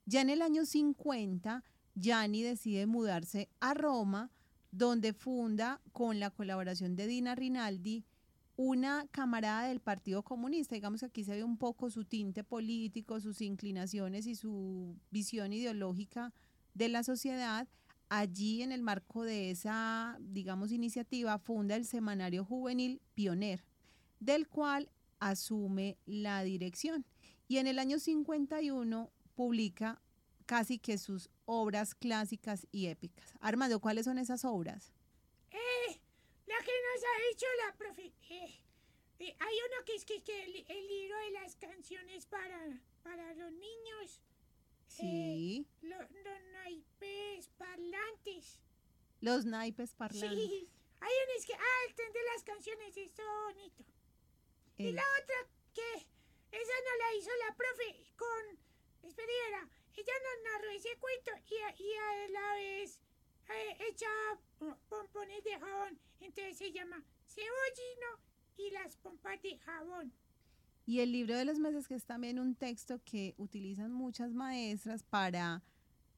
Ya 0.06 0.20
en 0.20 0.30
el 0.30 0.42
año 0.42 0.64
50, 0.64 1.64
Gianni 1.96 2.44
decide 2.44 2.86
mudarse 2.86 3.48
a 3.58 3.74
Roma, 3.74 4.30
donde 4.76 5.12
funda, 5.12 5.80
con 5.92 6.18
la 6.18 6.30
colaboración 6.30 6.96
de 6.96 7.06
Dina 7.06 7.36
Rinaldi, 7.36 8.04
una 8.56 9.06
camarada 9.12 9.68
del 9.68 9.80
Partido 9.80 10.22
Comunista. 10.24 10.74
Digamos 10.74 11.00
que 11.00 11.06
aquí 11.06 11.24
se 11.24 11.36
ve 11.36 11.44
un 11.44 11.58
poco 11.58 11.90
su 11.90 12.04
tinte 12.04 12.42
político, 12.42 13.20
sus 13.20 13.40
inclinaciones 13.40 14.26
y 14.26 14.34
su 14.34 14.96
visión 15.10 15.52
ideológica 15.52 16.32
de 16.74 16.88
la 16.88 17.04
sociedad. 17.04 17.68
Allí, 18.08 18.62
en 18.62 18.72
el 18.72 18.82
marco 18.82 19.22
de 19.22 19.50
esa, 19.50 20.18
digamos, 20.20 20.72
iniciativa, 20.72 21.38
funda 21.38 21.76
el 21.76 21.84
semanario 21.84 22.44
juvenil 22.44 23.00
Pioner, 23.14 23.64
del 24.18 24.48
cual 24.48 24.90
asume 25.20 25.98
la 26.04 26.42
dirección. 26.42 27.06
Y 27.46 27.58
en 27.58 27.68
el 27.68 27.78
año 27.78 28.00
51 28.00 29.10
publica 29.36 30.02
casi 30.46 30.78
que 30.78 30.98
sus 30.98 31.30
obras 31.46 31.94
clásicas 31.94 32.66
y 32.72 32.86
épicas. 32.86 33.32
Armando, 33.40 33.80
¿cuáles 33.80 34.04
son 34.06 34.18
esas 34.18 34.44
obras? 34.44 34.92
Eh, 35.50 36.00
la 36.46 36.56
que 36.58 36.72
nos 36.72 37.04
ha 37.04 37.28
dicho 37.30 37.46
la 37.66 37.76
profe. 37.76 38.12
eh, 38.30 38.60
eh, 39.20 39.36
hay 39.38 39.56
uno 39.68 39.84
que 39.86 39.94
es 39.94 40.04
que, 40.04 40.22
que 40.22 40.44
el, 40.44 40.64
el 40.68 40.88
libro 40.88 41.16
de 41.18 41.30
las 41.32 41.56
canciones 41.56 42.26
para, 42.26 42.80
para 43.02 43.34
los 43.34 43.52
niños. 43.52 44.20
Sí, 44.86 45.66
Los 45.82 46.08
naipes 46.52 47.48
parlantes. 47.56 48.60
los 49.20 49.44
naipes 49.44 49.94
parlantes. 49.94 50.30
Sí, 50.30 50.70
hay 51.00 51.12
unos 51.28 51.46
que. 51.46 51.54
Ah, 51.54 51.80
el 51.88 51.94
tren 51.94 52.12
de 52.12 52.22
las 52.32 52.44
canciones, 52.44 52.96
es 52.96 53.12
bonito. 53.16 53.84
Y 54.76 54.92
la 54.92 55.02
otra 55.22 55.36
que. 55.74 56.06
Esa 56.52 56.72
no 56.84 56.96
la 56.98 57.14
hizo 57.18 57.30
la 57.48 57.54
profe 57.56 58.06
con. 58.16 58.58
Espera, 59.08 59.68
ella 59.96 60.12
nos 60.22 60.52
narró 60.52 60.70
ese 60.70 60.96
cuento 60.98 61.30
y 61.48 61.54
a, 61.62 61.68
a 61.68 62.28
la 62.28 62.54
vez 62.56 63.00
eh, 63.48 63.84
echa 63.90 64.06
po- 64.58 64.78
pompones 64.88 65.42
de 65.44 65.58
jabón. 65.58 65.98
Entonces 66.20 66.56
se 66.56 66.72
llama 66.72 67.02
Cebollino 67.26 68.20
y 68.56 68.70
las 68.70 68.96
pompas 68.96 69.40
de 69.42 69.58
jabón. 69.58 70.12
Y 70.86 71.00
el 71.00 71.12
libro 71.12 71.36
de 71.36 71.44
los 71.44 71.58
meses, 71.58 71.88
que 71.88 71.94
es 71.94 72.04
también 72.04 72.38
un 72.38 72.54
texto 72.54 73.00
que 73.04 73.34
utilizan 73.38 73.92
muchas 73.92 74.32
maestras 74.34 75.02
para 75.02 75.62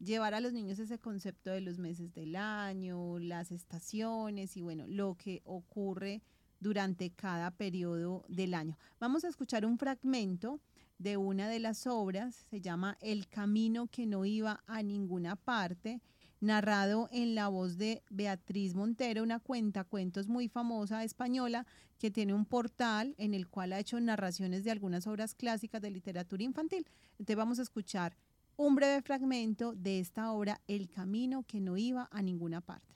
llevar 0.00 0.34
a 0.34 0.40
los 0.40 0.52
niños 0.52 0.78
ese 0.78 0.98
concepto 0.98 1.50
de 1.50 1.60
los 1.60 1.78
meses 1.78 2.12
del 2.12 2.36
año, 2.36 3.18
las 3.18 3.52
estaciones 3.52 4.56
y 4.56 4.62
bueno, 4.62 4.84
lo 4.88 5.16
que 5.16 5.40
ocurre 5.44 6.20
durante 6.60 7.10
cada 7.10 7.50
periodo 7.50 8.24
del 8.28 8.54
año. 8.54 8.76
Vamos 8.98 9.24
a 9.24 9.28
escuchar 9.28 9.64
un 9.64 9.78
fragmento 9.78 10.60
de 10.98 11.16
una 11.16 11.48
de 11.48 11.58
las 11.58 11.86
obras, 11.86 12.34
se 12.50 12.60
llama 12.60 12.96
El 13.00 13.28
camino 13.28 13.86
que 13.88 14.06
no 14.06 14.24
iba 14.24 14.62
a 14.66 14.82
ninguna 14.82 15.36
parte, 15.36 16.00
narrado 16.40 17.08
en 17.12 17.34
la 17.34 17.48
voz 17.48 17.76
de 17.78 18.02
Beatriz 18.10 18.74
Montero, 18.74 19.22
una 19.22 19.40
cuenta 19.40 19.84
cuentos 19.84 20.28
muy 20.28 20.48
famosa 20.48 21.04
española 21.04 21.66
que 21.98 22.10
tiene 22.10 22.34
un 22.34 22.44
portal 22.44 23.14
en 23.18 23.34
el 23.34 23.48
cual 23.48 23.72
ha 23.72 23.78
hecho 23.78 23.98
narraciones 24.00 24.64
de 24.64 24.70
algunas 24.70 25.06
obras 25.06 25.34
clásicas 25.34 25.80
de 25.80 25.90
literatura 25.90 26.42
infantil. 26.42 26.86
Entonces 27.12 27.36
vamos 27.36 27.58
a 27.58 27.62
escuchar 27.62 28.16
un 28.56 28.74
breve 28.74 29.02
fragmento 29.02 29.74
de 29.74 29.98
esta 29.98 30.32
obra, 30.32 30.60
El 30.66 30.88
camino 30.88 31.42
que 31.42 31.60
no 31.60 31.76
iba 31.76 32.08
a 32.10 32.22
ninguna 32.22 32.60
parte. 32.60 32.94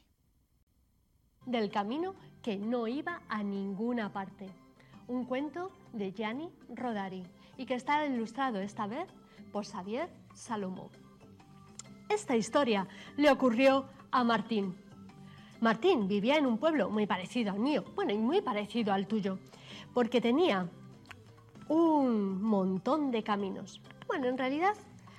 Del 1.47 1.71
camino 1.71 2.15
que 2.43 2.59
no 2.59 2.87
iba 2.87 3.23
a 3.29 3.43
ninguna 3.43 4.13
parte. 4.13 4.47
Un 5.09 5.25
cuento 5.25 5.73
de 5.93 6.13
Gianni 6.13 6.51
Rodari 6.69 7.25
y 7.61 7.67
que 7.67 7.75
está 7.75 8.07
ilustrado 8.07 8.59
esta 8.59 8.87
vez 8.87 9.07
por 9.53 9.67
Xavier 9.67 10.09
Salomó. 10.33 10.91
Esta 12.09 12.35
historia 12.35 12.89
le 13.19 13.31
ocurrió 13.31 13.85
a 14.11 14.25
Martín. 14.25 14.75
Martín 15.61 16.09
vivía 16.09 16.39
en 16.39 16.47
un 16.47 16.57
pueblo 16.57 16.89
muy 16.89 17.07
parecido 17.07 17.53
al 17.53 17.59
mío, 17.59 17.85
bueno, 17.95 18.15
y 18.15 18.17
muy 18.17 18.41
parecido 18.41 18.95
al 18.95 19.07
tuyo, 19.07 19.39
porque 19.93 20.23
tenía 20.23 20.71
un 21.69 22.41
montón 22.41 23.11
de 23.11 23.23
caminos. 23.23 23.83
Bueno, 24.07 24.29
en 24.29 24.39
realidad 24.39 24.75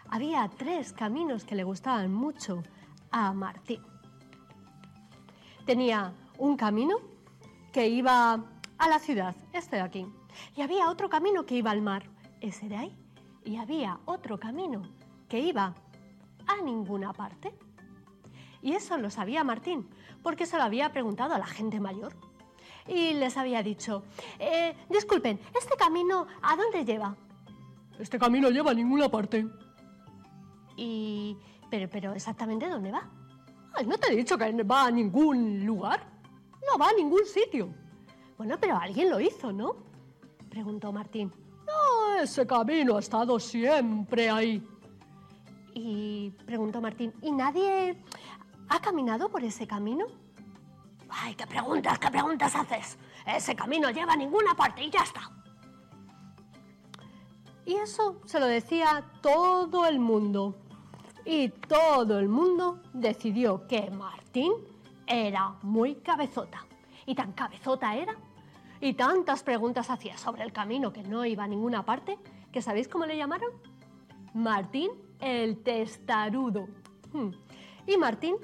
había 0.10 0.50
tres 0.50 0.94
caminos 0.94 1.46
que 1.46 1.54
le 1.54 1.64
gustaban 1.64 2.12
mucho 2.12 2.64
a 3.12 3.34
Martín. 3.34 3.84
Tenía 5.68 6.12
un 6.40 6.58
camino 6.58 6.98
que 7.72 7.88
iba 7.88 8.44
a 8.80 8.90
la 8.90 8.98
ciudad, 8.98 9.36
este 9.54 9.76
de 9.76 9.84
aquí, 9.84 10.08
y 10.56 10.64
había 10.64 10.90
otro 10.90 11.08
camino 11.08 11.46
que 11.46 11.56
iba 11.56 11.70
al 11.70 11.84
mar, 11.84 12.11
ese 12.42 12.68
de 12.68 12.76
ahí, 12.78 12.98
y 13.46 13.58
había 13.58 14.00
otro 14.06 14.40
camino 14.40 14.82
que 15.30 15.40
iba 15.40 15.74
a 16.48 16.62
ninguna 16.64 17.14
parte. 17.14 17.54
Y 18.62 18.74
eso 18.74 18.98
lo 18.98 19.10
sabía 19.10 19.44
Martín, 19.44 19.88
porque 20.22 20.46
se 20.46 20.58
lo 20.58 20.64
había 20.64 20.92
preguntado 20.92 21.34
a 21.34 21.40
la 21.40 21.48
gente 21.48 21.80
mayor. 21.80 22.14
Y 22.88 23.14
les 23.14 23.38
había 23.38 23.64
dicho, 23.64 24.04
"Eh, 24.40 24.76
disculpen, 24.90 25.40
¿este 25.58 25.76
camino 25.78 26.28
a 26.42 26.56
dónde 26.56 26.84
lleva? 26.84 27.16
Este 28.00 28.18
camino 28.18 28.50
lleva 28.50 28.72
a 28.72 28.74
ninguna 28.74 29.10
parte. 29.10 29.48
Y, 30.76 31.38
pero, 31.70 31.90
pero, 31.90 32.14
¿exactamente 32.14 32.68
dónde 32.68 32.92
va? 32.92 33.08
Ay, 33.74 33.86
no 33.86 33.98
te 33.98 34.12
he 34.12 34.16
dicho 34.16 34.38
que 34.38 34.64
va 34.64 34.86
a 34.88 34.92
ningún 34.92 35.66
lugar. 35.66 36.04
No 36.72 36.78
va 36.80 36.90
a 36.90 36.94
ningún 36.94 37.26
sitio. 37.26 37.74
Bueno, 38.38 38.58
pero 38.60 38.78
alguien 38.78 39.10
lo 39.10 39.20
hizo, 39.20 39.52
¿no? 39.54 39.76
Preguntó 40.50 40.92
Martín. 40.92 41.32
Ese 42.20 42.46
camino 42.46 42.98
ha 42.98 43.00
estado 43.00 43.40
siempre 43.40 44.30
ahí. 44.30 44.64
Y 45.74 46.32
preguntó 46.46 46.82
Martín, 46.82 47.14
¿y 47.22 47.32
nadie 47.32 47.98
ha 48.70 48.80
caminado 48.80 49.30
por 49.30 49.44
ese 49.44 49.66
camino? 49.66 50.06
Ay, 51.10 51.36
qué 51.36 51.46
preguntas, 51.48 52.00
qué 52.00 52.10
preguntas 52.10 52.56
haces. 52.56 52.98
Ese 53.26 53.56
camino 53.56 53.90
lleva 53.90 54.14
a 54.14 54.16
ninguna 54.16 54.56
parte 54.56 54.84
y 54.84 54.90
ya 54.90 55.02
está. 55.02 55.30
Y 57.66 57.76
eso 57.76 58.22
se 58.26 58.40
lo 58.40 58.48
decía 58.48 59.06
todo 59.22 59.86
el 59.86 60.00
mundo. 60.00 60.58
Y 61.26 61.50
todo 61.50 62.20
el 62.20 62.28
mundo 62.28 62.82
decidió 62.94 63.68
que 63.68 63.92
Martín 63.92 64.54
era 65.06 65.56
muy 65.62 65.96
cabezota. 65.96 66.66
Y 67.06 67.16
tan 67.16 67.34
cabezota 67.34 67.96
era, 67.96 68.16
y 68.82 68.96
tantas 68.96 69.44
preguntas 69.44 69.90
hacía 69.92 70.18
sobre 70.18 70.44
el 70.44 70.52
camino 70.52 70.92
que 70.92 71.04
no 71.04 71.24
iba 71.24 71.44
a 71.44 71.48
ninguna 71.48 71.86
parte, 71.86 72.18
que 72.52 72.62
¿sabéis 72.62 72.88
cómo 72.88 73.06
le 73.06 73.16
llamaron? 73.16 73.52
Martín 74.34 74.92
el 75.20 75.62
testarudo. 75.62 76.68
Hmm. 77.14 77.30
Y 77.86 77.98
Martín, 77.98 78.36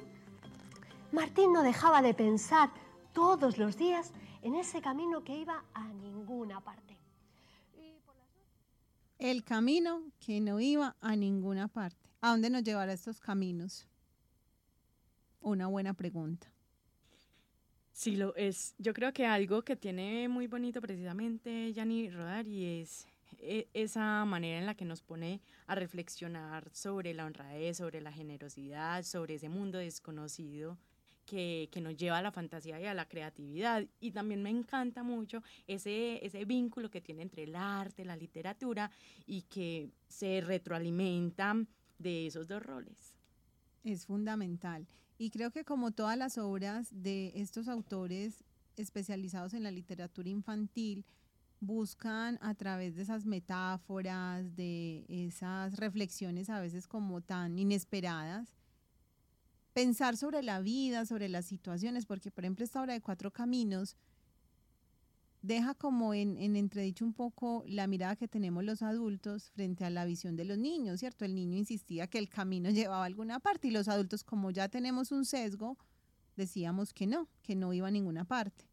Martín 1.12 1.52
no 1.52 1.64
dejaba 1.64 2.02
de 2.04 2.14
pensar 2.14 2.70
todos 3.14 3.58
los 3.58 3.78
días 3.78 4.14
en 4.44 4.56
ese 4.56 4.82
camino 4.82 5.24
que 5.24 5.36
iba 5.36 5.66
a 5.74 5.88
ninguna 5.88 6.62
parte. 6.62 6.98
El 9.18 9.44
camino 9.44 10.04
que 10.20 10.40
no 10.40 10.60
iba 10.60 10.96
a 11.02 11.16
ninguna 11.16 11.68
parte. 11.68 12.12
¿A 12.22 12.30
dónde 12.30 12.52
nos 12.52 12.64
llevará 12.64 12.94
estos 12.94 13.20
caminos? 13.20 13.88
Una 15.42 15.66
buena 15.66 15.96
pregunta. 15.96 16.52
Sí, 17.98 18.16
lo 18.16 18.36
es. 18.36 18.76
Yo 18.78 18.94
creo 18.94 19.12
que 19.12 19.26
algo 19.26 19.64
que 19.64 19.76
tiene 19.76 20.28
muy 20.30 20.46
bonito 20.46 20.80
precisamente 20.82 21.74
Gianni 21.74 22.12
Rodari 22.12 22.82
es 22.82 23.08
e- 23.40 23.70
esa 23.74 24.24
manera 24.24 24.60
en 24.60 24.68
la 24.68 24.76
que 24.76 24.86
nos 24.86 25.02
pone 25.02 25.42
a 25.66 25.74
reflexionar 25.74 26.70
sobre 26.74 27.16
la 27.16 27.26
honradez, 27.26 27.78
sobre 27.78 28.00
la 28.02 28.12
generosidad, 28.12 29.02
sobre 29.02 29.34
ese 29.34 29.50
mundo 29.50 29.80
desconocido 29.80 30.78
que, 31.26 31.70
que 31.72 31.82
nos 31.82 31.98
lleva 31.98 32.20
a 32.20 32.22
la 32.22 32.32
fantasía 32.32 32.80
y 32.80 32.86
a 32.86 32.94
la 32.94 33.08
creatividad. 33.08 33.84
Y 34.00 34.12
también 34.12 34.44
me 34.44 34.52
encanta 34.52 35.02
mucho 35.02 35.42
ese, 35.66 36.24
ese 36.24 36.46
vínculo 36.46 36.92
que 36.92 37.02
tiene 37.02 37.24
entre 37.24 37.46
el 37.46 37.56
arte, 37.56 38.06
la 38.06 38.16
literatura 38.16 38.92
y 39.26 39.42
que 39.42 39.90
se 40.08 40.42
retroalimenta 40.42 41.56
de 41.98 42.28
esos 42.28 42.48
dos 42.48 42.62
roles. 42.62 43.16
Es 43.84 44.06
fundamental. 44.06 44.86
Y 45.18 45.32
creo 45.32 45.52
que 45.52 45.64
como 45.64 45.92
todas 45.92 46.18
las 46.18 46.38
obras 46.38 46.90
de 46.92 47.32
estos 47.36 47.68
autores 47.68 48.44
especializados 48.76 49.54
en 49.54 49.64
la 49.64 49.72
literatura 49.72 50.30
infantil, 50.30 51.06
buscan 51.60 52.38
a 52.42 52.54
través 52.54 52.96
de 52.96 53.02
esas 53.02 53.26
metáforas, 53.26 54.56
de 54.56 55.06
esas 55.10 55.76
reflexiones 55.78 56.50
a 56.50 56.60
veces 56.60 56.88
como 56.88 57.22
tan 57.22 57.58
inesperadas, 57.58 58.54
pensar 59.74 60.18
sobre 60.18 60.44
la 60.44 60.60
vida, 60.60 61.06
sobre 61.06 61.30
las 61.30 61.46
situaciones, 61.46 62.06
porque 62.06 62.32
por 62.32 62.44
ejemplo 62.44 62.64
esta 62.64 62.82
obra 62.82 62.94
de 62.94 63.02
Cuatro 63.02 63.32
Caminos 63.32 63.96
deja 65.42 65.74
como 65.74 66.14
en, 66.14 66.38
en, 66.38 66.56
entredicho 66.56 67.06
un 67.06 67.14
poco 67.14 67.64
la 67.68 67.88
mirada 67.88 68.16
que 68.16 68.28
tenemos 68.28 68.64
los 68.64 68.82
adultos 68.82 69.52
frente 69.52 69.86
a 69.86 69.90
la 69.90 70.06
visión 70.06 70.36
de 70.36 70.46
los 70.46 70.58
niños, 70.58 71.00
¿cierto? 71.00 71.26
El 71.26 71.36
niño 71.36 71.58
insistía 71.58 72.08
que 72.08 72.18
el 72.18 72.30
camino 72.30 72.70
llevaba 72.72 73.04
a 73.04 73.06
alguna 73.06 73.40
parte 73.40 73.68
y 73.68 73.72
los 73.72 73.88
adultos 73.88 74.24
como 74.24 74.52
ya 74.52 74.70
tenemos 74.70 75.12
un 75.12 75.26
sesgo, 75.26 75.78
decíamos 76.36 76.94
que 76.94 77.08
no, 77.08 77.28
que 77.42 77.56
no 77.56 77.74
iba 77.74 77.88
a 77.88 77.92
ninguna 77.92 78.26
parte. 78.26 78.66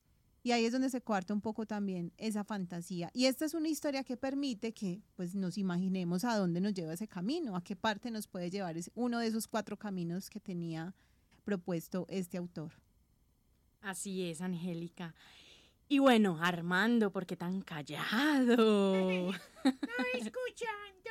Y 0.42 0.52
ahí 0.52 0.66
es 0.66 0.72
donde 0.72 0.90
se 0.90 1.00
cuarta 1.00 1.32
un 1.32 1.40
poco 1.40 1.64
también 1.64 2.12
esa 2.18 2.44
fantasía. 2.44 3.10
Y 3.14 3.24
esta 3.24 3.46
es 3.46 3.54
una 3.54 3.70
historia 3.70 4.04
que 4.04 4.18
permite 4.18 4.74
que 4.74 5.00
pues, 5.16 5.34
nos 5.34 5.56
imaginemos 5.56 6.22
a 6.24 6.36
dónde 6.36 6.60
nos 6.60 6.74
lleva 6.74 6.92
ese 6.92 7.08
camino, 7.08 7.56
a 7.56 7.64
qué 7.64 7.76
parte 7.76 8.10
nos 8.10 8.26
puede 8.26 8.50
llevar 8.50 8.76
uno 8.94 9.20
de 9.20 9.28
esos 9.28 9.48
cuatro 9.48 9.78
caminos 9.78 10.28
que 10.28 10.40
tenía 10.40 10.94
propuesto 11.44 12.04
este 12.10 12.36
autor. 12.36 12.72
Así 13.80 14.28
es, 14.28 14.42
Angélica. 14.42 15.14
Y 15.88 15.98
bueno, 15.98 16.38
Armando, 16.40 17.12
¿por 17.12 17.26
qué 17.26 17.36
tan 17.36 17.60
callado? 17.60 19.32
no 19.64 20.04
escuchando. 20.14 21.10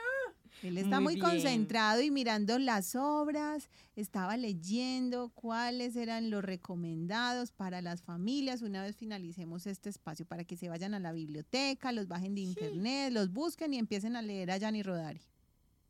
Él 0.64 0.78
está 0.78 1.02
muy, 1.02 1.20
concentrado 1.20 2.02
y 2.02 2.10
mirando 2.10 2.58
las 2.58 2.96
obras, 2.96 3.70
estaba 3.98 4.38
leyendo 4.38 5.30
cuáles 5.36 5.98
eran 5.98 6.30
los 6.30 6.42
recomendados 6.42 7.52
para 7.52 7.82
las 7.82 8.02
familias 8.02 8.62
una 8.62 8.82
vez 8.82 8.96
finalicemos 8.96 9.68
este 9.68 9.90
espacio 9.90 10.26
para 10.26 10.46
que 10.46 10.56
se 10.56 10.70
vayan 10.70 10.94
a 10.94 11.00
la 11.00 11.12
biblioteca, 11.12 11.92
los 11.92 12.08
bajen 12.08 12.34
de 12.34 12.42
internet, 12.42 13.12
los 13.12 13.34
busquen 13.34 13.74
y 13.74 13.78
empiecen 13.78 14.16
a 14.16 14.22
leer 14.22 14.52
a 14.52 14.58
Gianni 14.58 14.84
Rodari. 14.84 15.22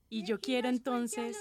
Y 0.09 0.25
yo 0.25 0.41
quiero 0.41 0.69
entonces... 0.69 1.37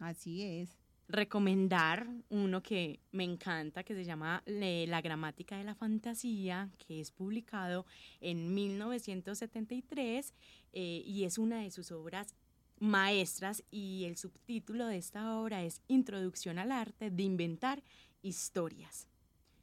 Así 0.00 0.42
es 0.42 0.79
recomendar 1.10 2.08
uno 2.28 2.62
que 2.62 3.00
me 3.12 3.24
encanta, 3.24 3.82
que 3.82 3.94
se 3.94 4.04
llama 4.04 4.42
La 4.46 5.00
gramática 5.00 5.56
de 5.56 5.64
la 5.64 5.74
fantasía, 5.74 6.70
que 6.78 7.00
es 7.00 7.10
publicado 7.10 7.84
en 8.20 8.54
1973 8.54 10.34
eh, 10.72 11.02
y 11.04 11.24
es 11.24 11.38
una 11.38 11.60
de 11.60 11.70
sus 11.70 11.90
obras 11.90 12.34
maestras 12.78 13.62
y 13.70 14.04
el 14.06 14.16
subtítulo 14.16 14.86
de 14.86 14.96
esta 14.96 15.38
obra 15.38 15.62
es 15.62 15.82
Introducción 15.88 16.58
al 16.58 16.72
arte 16.72 17.10
de 17.10 17.22
inventar 17.22 17.82
historias. 18.22 19.09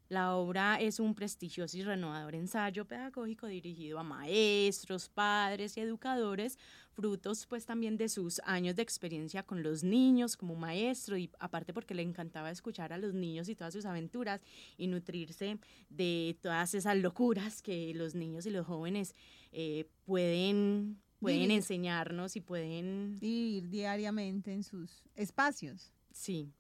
La 0.10 0.36
obra 0.36 0.80
es 0.80 1.02
un 1.02 1.14
prestigioso 1.14 1.78
y 1.78 1.84
renovador 1.84 2.34
ensayo 2.34 2.86
pedagógico 2.86 3.48
dirigido 3.48 4.00
a 4.00 4.04
maestros, 4.04 5.10
padres 5.10 5.76
y 5.76 5.82
educadores, 5.82 6.58
frutos 6.94 7.46
pues 7.46 7.66
también 7.66 7.98
de 7.98 8.08
sus 8.08 8.40
años 8.46 8.78
de 8.78 8.84
experiencia 8.84 9.44
con 9.44 9.64
los 9.64 9.84
niños 9.84 10.38
como 10.38 10.56
maestro 10.56 11.18
y 11.18 11.30
aparte 11.40 11.74
porque 11.74 11.94
le 11.94 12.04
encantaba 12.04 12.52
escuchar 12.52 12.94
a 12.94 12.98
los 12.98 13.14
niños 13.14 13.50
y 13.50 13.56
todas 13.56 13.74
sus 13.74 13.86
aventuras 13.86 14.42
y 14.78 14.88
nutrirse 14.88 15.60
de 15.90 16.38
todas 16.42 16.74
esas 16.74 16.96
locuras 16.98 17.62
que 17.62 17.94
los 17.94 18.16
niños 18.16 18.46
y 18.46 18.52
los 18.52 18.66
jóvenes 18.66 19.14
eh, 19.52 19.90
pueden, 20.06 21.02
pueden 21.20 21.52
enseñarnos 21.52 22.38
y 22.38 22.42
pueden 22.42 23.18
vivir 23.20 23.68
diariamente 23.68 24.54
en 24.54 24.64
sus 24.64 25.04
espacios. 25.16 25.92
Sí 26.14 26.54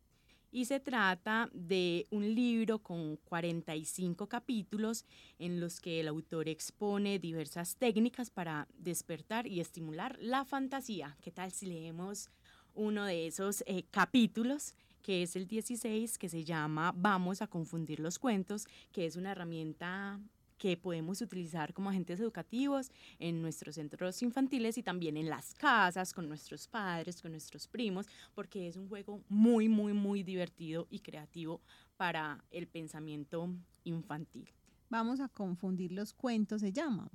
y 0.51 0.65
se 0.65 0.79
trata 0.79 1.49
de 1.53 2.07
un 2.11 2.33
libro 2.33 2.79
con 2.79 3.17
45 3.17 4.27
capítulos 4.27 5.05
en 5.39 5.59
los 5.59 5.79
que 5.79 5.99
el 5.99 6.07
autor 6.07 6.47
expone 6.49 7.19
diversas 7.19 7.75
técnicas 7.75 8.29
para 8.29 8.67
despertar 8.77 9.47
y 9.47 9.59
estimular 9.59 10.17
la 10.19 10.45
fantasía. 10.45 11.17
¿Qué 11.21 11.31
tal 11.31 11.51
si 11.51 11.65
leemos 11.65 12.29
uno 12.73 13.05
de 13.05 13.27
esos 13.27 13.63
eh, 13.67 13.83
capítulos? 13.91 14.73
que 15.07 15.23
es 15.23 15.37
el 15.37 15.47
16, 15.47 16.17
que 16.17 16.27
se 16.27 16.43
llama 16.43 16.91
Vamos 16.93 17.41
a 17.41 17.47
confundir 17.47 18.01
los 18.01 18.19
cuentos, 18.19 18.67
que 18.91 19.05
es 19.05 19.15
una 19.15 19.31
herramienta 19.31 20.19
que 20.57 20.77
podemos 20.77 21.21
utilizar 21.21 21.73
como 21.73 21.89
agentes 21.89 22.19
educativos 22.19 22.91
en 23.19 23.41
nuestros 23.41 23.75
centros 23.75 24.21
infantiles 24.21 24.77
y 24.77 24.83
también 24.83 25.17
en 25.17 25.29
las 25.29 25.53
casas, 25.53 26.13
con 26.13 26.27
nuestros 26.27 26.67
padres, 26.67 27.21
con 27.21 27.31
nuestros 27.31 27.67
primos, 27.67 28.07
porque 28.33 28.67
es 28.67 28.75
un 28.75 28.87
juego 28.89 29.21
muy, 29.29 29.69
muy, 29.69 29.93
muy 29.93 30.23
divertido 30.23 30.87
y 30.89 30.99
creativo 30.99 31.61
para 31.95 32.43
el 32.51 32.67
pensamiento 32.67 33.49
infantil. 33.83 34.49
Vamos 34.89 35.19
a 35.19 35.27
confundir 35.27 35.91
los 35.91 36.13
cuentos, 36.13 36.61
se 36.61 36.71
llama. 36.71 37.09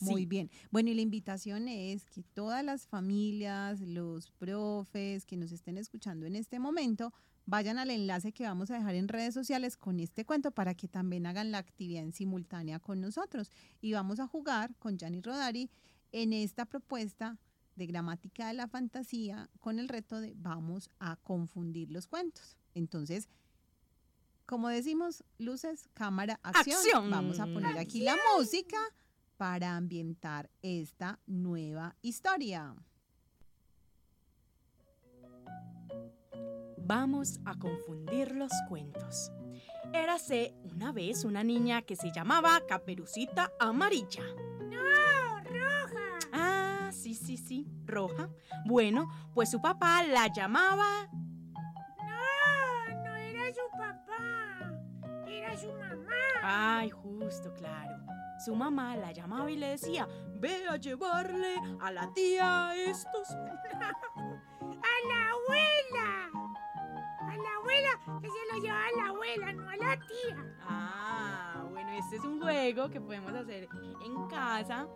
Muy 0.00 0.26
bien. 0.26 0.50
Bueno, 0.70 0.90
y 0.90 0.94
la 0.94 1.02
invitación 1.02 1.68
es 1.68 2.04
que 2.10 2.22
todas 2.22 2.64
las 2.64 2.86
familias, 2.86 3.80
los 3.80 4.30
profes 4.30 5.24
que 5.24 5.36
nos 5.36 5.50
estén 5.50 5.76
escuchando 5.76 6.26
en 6.26 6.36
este 6.36 6.58
momento, 6.60 7.12
vayan 7.48 7.78
al 7.78 7.90
enlace 7.90 8.32
que 8.32 8.44
vamos 8.44 8.70
a 8.70 8.74
dejar 8.74 8.94
en 8.94 9.08
redes 9.08 9.32
sociales 9.32 9.78
con 9.78 10.00
este 10.00 10.26
cuento 10.26 10.50
para 10.50 10.74
que 10.74 10.86
también 10.86 11.24
hagan 11.24 11.50
la 11.50 11.56
actividad 11.56 12.02
en 12.02 12.12
simultánea 12.12 12.78
con 12.78 13.00
nosotros. 13.00 13.50
Y 13.80 13.94
vamos 13.94 14.20
a 14.20 14.26
jugar 14.26 14.74
con 14.76 14.98
Gianni 14.98 15.22
Rodari 15.22 15.70
en 16.12 16.34
esta 16.34 16.66
propuesta 16.66 17.38
de 17.74 17.86
gramática 17.86 18.48
de 18.48 18.52
la 18.52 18.68
fantasía 18.68 19.48
con 19.60 19.78
el 19.78 19.88
reto 19.88 20.20
de 20.20 20.34
vamos 20.36 20.90
a 20.98 21.16
confundir 21.16 21.90
los 21.90 22.06
cuentos. 22.06 22.58
Entonces, 22.74 23.30
como 24.44 24.68
decimos, 24.68 25.24
luces, 25.38 25.88
cámara, 25.94 26.38
acción. 26.42 27.10
Vamos 27.10 27.40
a 27.40 27.46
poner 27.46 27.78
aquí 27.78 28.00
la 28.00 28.16
música 28.36 28.76
para 29.38 29.74
ambientar 29.74 30.50
esta 30.60 31.18
nueva 31.26 31.96
historia. 32.02 32.74
Vamos 36.88 37.38
a 37.44 37.54
confundir 37.58 38.34
los 38.34 38.50
cuentos. 38.66 39.30
Érase 39.92 40.54
una 40.72 40.90
vez 40.90 41.22
una 41.26 41.44
niña 41.44 41.82
que 41.82 41.96
se 41.96 42.10
llamaba 42.10 42.62
Caperucita 42.66 43.52
Amarilla. 43.60 44.22
¡No, 44.60 45.38
roja! 45.44 46.18
Ah, 46.32 46.88
sí, 46.90 47.12
sí, 47.12 47.36
sí, 47.36 47.66
roja. 47.84 48.30
Bueno, 48.64 49.06
pues 49.34 49.50
su 49.50 49.60
papá 49.60 50.02
la 50.02 50.28
llamaba... 50.28 51.10
No, 51.98 53.04
no 53.04 53.16
era 53.16 53.52
su 53.52 53.70
papá, 53.76 54.80
era 55.28 55.58
su 55.58 55.70
mamá. 55.70 56.14
Ay, 56.42 56.88
justo, 56.88 57.52
claro. 57.52 57.98
Su 58.42 58.54
mamá 58.54 58.96
la 58.96 59.12
llamaba 59.12 59.50
y 59.50 59.58
le 59.58 59.68
decía, 59.72 60.08
ve 60.40 60.66
a 60.66 60.76
llevarle 60.76 61.54
a 61.82 61.92
la 61.92 62.10
tía 62.14 62.72
estos... 62.74 63.28
que 68.20 68.28
se 68.28 68.52
lo 68.52 68.62
lleva 68.62 68.86
a 68.86 68.92
la 68.96 69.06
abuela, 69.08 69.52
no 69.52 69.68
a 69.68 69.76
la 69.76 69.98
tía. 69.98 70.56
Ah, 70.60 71.66
bueno, 71.70 71.90
este 71.90 72.16
es 72.16 72.22
un 72.22 72.40
juego 72.40 72.90
que 72.90 73.00
podemos 73.00 73.32
hacer 73.32 73.68
en 74.04 74.28
casa 74.28 74.88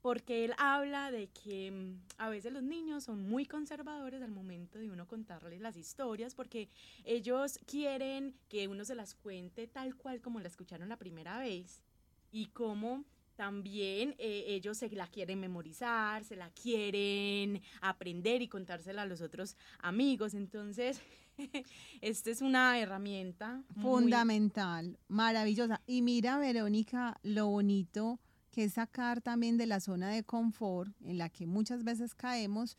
porque 0.00 0.44
él 0.44 0.54
habla 0.56 1.10
de 1.10 1.28
que 1.28 1.70
mm, 1.70 2.00
a 2.18 2.30
veces 2.30 2.52
los 2.52 2.62
niños 2.62 3.04
son 3.04 3.28
muy 3.28 3.44
conservadores 3.44 4.22
al 4.22 4.30
momento 4.30 4.78
de 4.78 4.90
uno 4.90 5.06
contarles 5.06 5.60
las 5.60 5.76
historias 5.76 6.34
porque 6.34 6.70
ellos 7.04 7.58
quieren 7.66 8.34
que 8.48 8.68
uno 8.68 8.84
se 8.84 8.94
las 8.94 9.14
cuente 9.14 9.66
tal 9.66 9.96
cual 9.96 10.20
como 10.20 10.40
la 10.40 10.48
escucharon 10.48 10.88
la 10.88 10.96
primera 10.96 11.38
vez 11.38 11.82
y 12.30 12.46
como 12.46 13.04
también 13.38 14.16
eh, 14.18 14.46
ellos 14.48 14.78
se 14.78 14.90
la 14.90 15.06
quieren 15.06 15.38
memorizar, 15.38 16.24
se 16.24 16.34
la 16.34 16.50
quieren 16.50 17.62
aprender 17.80 18.42
y 18.42 18.48
contársela 18.48 19.02
a 19.02 19.06
los 19.06 19.20
otros 19.20 19.56
amigos. 19.78 20.34
Entonces, 20.34 21.00
esta 22.00 22.30
es 22.30 22.42
una 22.42 22.80
herramienta 22.80 23.62
fundamental, 23.80 24.98
maravillosa. 25.06 25.80
Y 25.86 26.02
mira, 26.02 26.36
Verónica, 26.38 27.16
lo 27.22 27.46
bonito 27.46 28.18
que 28.50 28.64
es 28.64 28.72
sacar 28.72 29.20
también 29.20 29.56
de 29.56 29.66
la 29.66 29.78
zona 29.78 30.08
de 30.10 30.24
confort 30.24 30.90
en 31.04 31.18
la 31.18 31.28
que 31.28 31.46
muchas 31.46 31.84
veces 31.84 32.16
caemos 32.16 32.76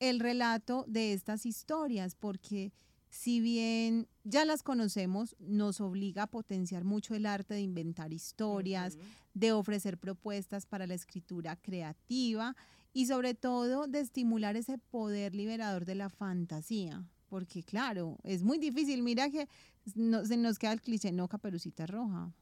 el 0.00 0.18
relato 0.18 0.84
de 0.88 1.12
estas 1.12 1.46
historias, 1.46 2.16
porque 2.16 2.72
si 3.10 3.38
bien 3.38 4.08
ya 4.30 4.44
las 4.44 4.62
conocemos, 4.62 5.36
nos 5.40 5.80
obliga 5.80 6.22
a 6.22 6.26
potenciar 6.30 6.84
mucho 6.84 7.14
el 7.14 7.26
arte 7.26 7.54
de 7.54 7.60
inventar 7.60 8.12
historias, 8.12 8.96
de 9.34 9.52
ofrecer 9.52 9.98
propuestas 9.98 10.66
para 10.66 10.86
la 10.86 10.94
escritura 10.94 11.56
creativa 11.56 12.56
y 12.92 13.06
sobre 13.06 13.34
todo 13.34 13.86
de 13.86 14.00
estimular 14.00 14.56
ese 14.56 14.78
poder 14.78 15.34
liberador 15.34 15.84
de 15.84 15.96
la 15.96 16.08
fantasía. 16.08 17.04
Porque 17.26 17.62
claro, 17.62 18.18
es 18.22 18.42
muy 18.42 18.58
difícil. 18.58 19.02
Mira 19.02 19.30
que 19.30 19.48
se 19.84 20.36
nos 20.36 20.58
queda 20.58 20.72
el 20.72 20.80
cliché, 20.80 21.12
no, 21.12 21.28
caperucita 21.28 21.86
roja. 21.86 22.32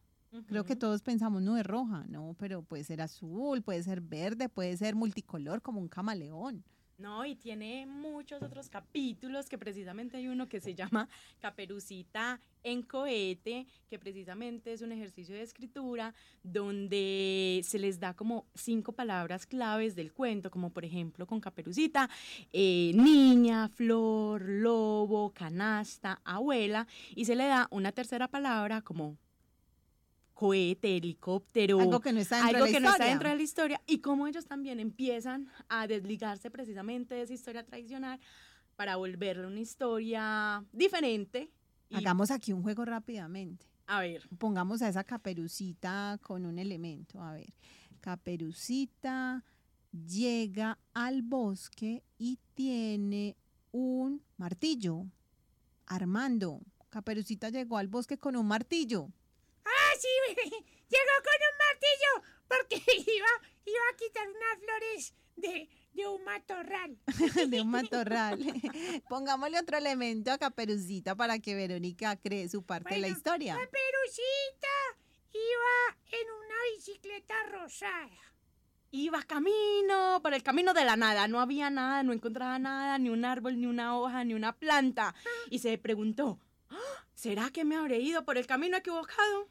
Creo 0.47 0.65
que 0.65 0.77
todos 0.77 1.01
pensamos, 1.03 1.41
no 1.41 1.57
es 1.57 1.65
roja, 1.65 2.05
no, 2.09 2.37
pero 2.39 2.63
puede 2.63 2.85
ser 2.85 3.01
azul, 3.01 3.63
puede 3.63 3.83
ser 3.83 4.03
verde, 4.03 4.51
puede 4.51 4.77
ser 4.77 4.95
multicolor 4.95 5.63
como 5.63 5.81
un 5.81 5.89
camaleón. 5.89 6.65
No, 6.99 7.25
y 7.25 7.37
tiene 7.37 7.87
muchos 7.87 8.43
otros 8.43 8.69
capítulos, 8.69 9.49
que 9.49 9.57
precisamente 9.57 10.17
hay 10.17 10.27
uno 10.27 10.49
que 10.49 10.61
se 10.61 10.75
llama 10.75 11.09
Caperucita 11.39 12.41
en 12.65 12.83
cohete, 12.83 13.69
que 13.89 14.01
precisamente 14.01 14.73
es 14.73 14.83
un 14.83 14.91
ejercicio 14.91 15.37
de 15.37 15.43
escritura 15.43 16.13
donde 16.43 17.61
se 17.63 17.79
les 17.79 18.01
da 18.01 18.15
como 18.15 18.47
cinco 18.53 18.91
palabras 18.91 19.47
claves 19.47 19.95
del 19.95 20.13
cuento, 20.13 20.51
como 20.51 20.71
por 20.71 20.85
ejemplo 20.85 21.25
con 21.25 21.41
Caperucita, 21.41 22.11
eh, 22.53 22.91
niña, 22.97 23.69
flor, 23.69 24.43
lobo, 24.43 25.31
canasta, 25.31 26.21
abuela, 26.25 26.89
y 27.15 27.27
se 27.27 27.37
le 27.37 27.47
da 27.47 27.69
una 27.71 27.93
tercera 27.93 28.27
palabra 28.27 28.83
como 28.83 29.17
cohete, 30.43 30.97
helicóptero, 30.97 31.81
Algo 31.81 31.99
que 31.99 32.13
no 32.13 32.21
está 32.21 32.37
dentro 32.37 32.59
algo 32.59 32.67
de 32.67 32.73
la 32.73 32.79
que 32.79 32.81
no 32.81 32.89
está 32.91 32.95
historia. 32.99 33.11
dentro 33.13 33.29
de 33.31 33.35
la 33.37 33.43
historia 33.43 33.83
y 33.89 33.99
cómo 33.99 34.29
ellos 34.29 34.47
también 34.47 34.79
empiezan 34.79 35.49
a 35.69 35.89
desligarse 35.89 36.49
precisamente 36.49 37.17
de 37.17 37.23
esa 37.23 37.33
historia 37.35 37.65
tradicional 37.67 38.21
para 38.77 38.95
volverle 38.95 39.49
una 39.49 39.59
historia 39.59 40.65
diferente. 40.73 41.51
y- 41.91 41.97
Hagamos 41.97 42.31
aquí 42.31 42.53
un 42.53 42.63
juego 42.63 42.85
rápidamente. 42.85 43.67
a 43.89 43.99
ver, 44.01 44.29
Pongamos 44.39 44.81
a 44.83 44.89
esa 44.89 45.03
caperucita 45.03 46.21
con 46.23 46.47
un 46.47 46.61
elemento. 46.61 47.21
A 47.21 47.33
ver, 47.33 47.53
caperucita 48.01 49.45
llega 49.91 50.79
al 50.95 51.23
bosque 51.23 52.05
y 52.17 52.39
tiene 52.55 53.37
un 53.73 54.23
martillo. 54.37 55.05
Armando, 55.87 56.61
caperucita 56.91 57.49
llegó 57.51 57.77
al 57.79 57.89
bosque 57.89 58.19
con 58.19 58.37
un 58.37 58.47
martillo. 58.47 59.11
Ah, 59.99 60.35
sí, 60.35 60.35
llegó 60.89 61.15
con 61.25 61.41
un 61.49 61.59
martillo 61.67 62.39
porque 62.49 62.77
iba, 63.11 63.29
iba 63.67 63.83
a 63.93 63.97
quitar 63.97 64.29
unas 64.29 64.59
flores 64.65 65.15
de, 65.37 65.69
de 65.93 66.07
un 66.09 66.25
matorral. 66.25 66.99
de 67.51 67.61
un 67.61 67.69
matorral. 67.71 68.39
Pongámosle 69.09 69.59
otro 69.59 69.77
elemento 69.79 70.33
a 70.33 70.39
Caperucita 70.39 71.15
para 71.15 71.39
que 71.39 71.55
Verónica 71.55 72.17
cree 72.17 72.49
su 72.49 72.63
parte 72.63 72.95
de 72.95 73.01
la 73.01 73.07
Bueno, 73.09 73.17
historia. 73.17 73.55
Caperucita 73.55 74.69
iba 75.33 76.19
en 76.21 76.27
una 76.31 76.55
bicicleta 76.75 77.35
rosada. 77.53 78.11
iba 78.91 79.23
camino, 79.25 80.21
por 80.23 80.33
el 80.33 80.43
camino 80.43 80.73
de 80.73 80.85
la 80.85 80.97
nada, 80.97 81.29
no 81.29 81.41
había 81.41 81.69
nada, 81.69 82.03
no 82.03 82.13
encontraba 82.15 82.59
nada, 82.59 82.97
ni 82.99 83.11
un 83.11 83.25
árbol, 83.27 83.61
ni 83.61 83.67
una 83.67 83.99
hoja, 83.99 84.25
ni 84.25 84.33
una 84.35 84.57
planta. 84.57 85.15
Y 85.51 85.59
se 85.59 85.77
preguntó, 85.77 86.41
"¿Ah, 86.71 87.07
¿será 87.15 87.51
que 87.51 87.65
me 87.67 87.77
habré 87.77 87.99
ido 88.01 88.25
por 88.25 88.39
el 88.39 88.47
camino 88.47 88.79
equivocado? 88.79 89.49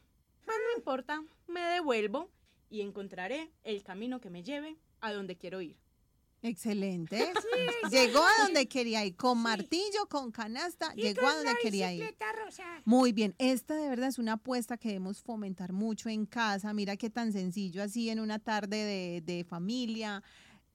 Pues 0.48 0.60
no 0.64 0.78
importa, 0.78 1.22
me 1.46 1.60
devuelvo 1.60 2.30
y 2.70 2.80
encontraré 2.80 3.52
el 3.64 3.82
camino 3.82 4.18
que 4.18 4.30
me 4.30 4.42
lleve 4.42 4.78
a 5.02 5.12
donde 5.12 5.36
quiero 5.36 5.60
ir. 5.60 5.76
Excelente. 6.40 7.18
Llegó 7.90 8.20
a 8.20 8.44
donde 8.44 8.66
quería 8.66 9.04
ir, 9.04 9.14
con 9.14 9.36
martillo, 9.42 10.06
con 10.08 10.32
canasta, 10.32 10.94
Y 10.96 11.02
llegó 11.02 11.26
a 11.26 11.34
donde 11.34 11.54
quería 11.60 11.92
ir. 11.92 12.16
Muy 12.86 13.12
bien, 13.12 13.34
esta 13.36 13.74
de 13.74 13.90
verdad 13.90 14.08
es 14.08 14.18
una 14.18 14.34
apuesta 14.34 14.78
que 14.78 14.88
debemos 14.88 15.20
fomentar 15.20 15.74
mucho 15.74 16.08
en 16.08 16.24
casa. 16.24 16.72
Mira 16.72 16.96
qué 16.96 17.10
tan 17.10 17.30
sencillo 17.34 17.82
así 17.82 18.08
en 18.08 18.18
una 18.18 18.38
tarde 18.38 18.84
de, 18.84 19.20
de 19.20 19.44
familia, 19.44 20.22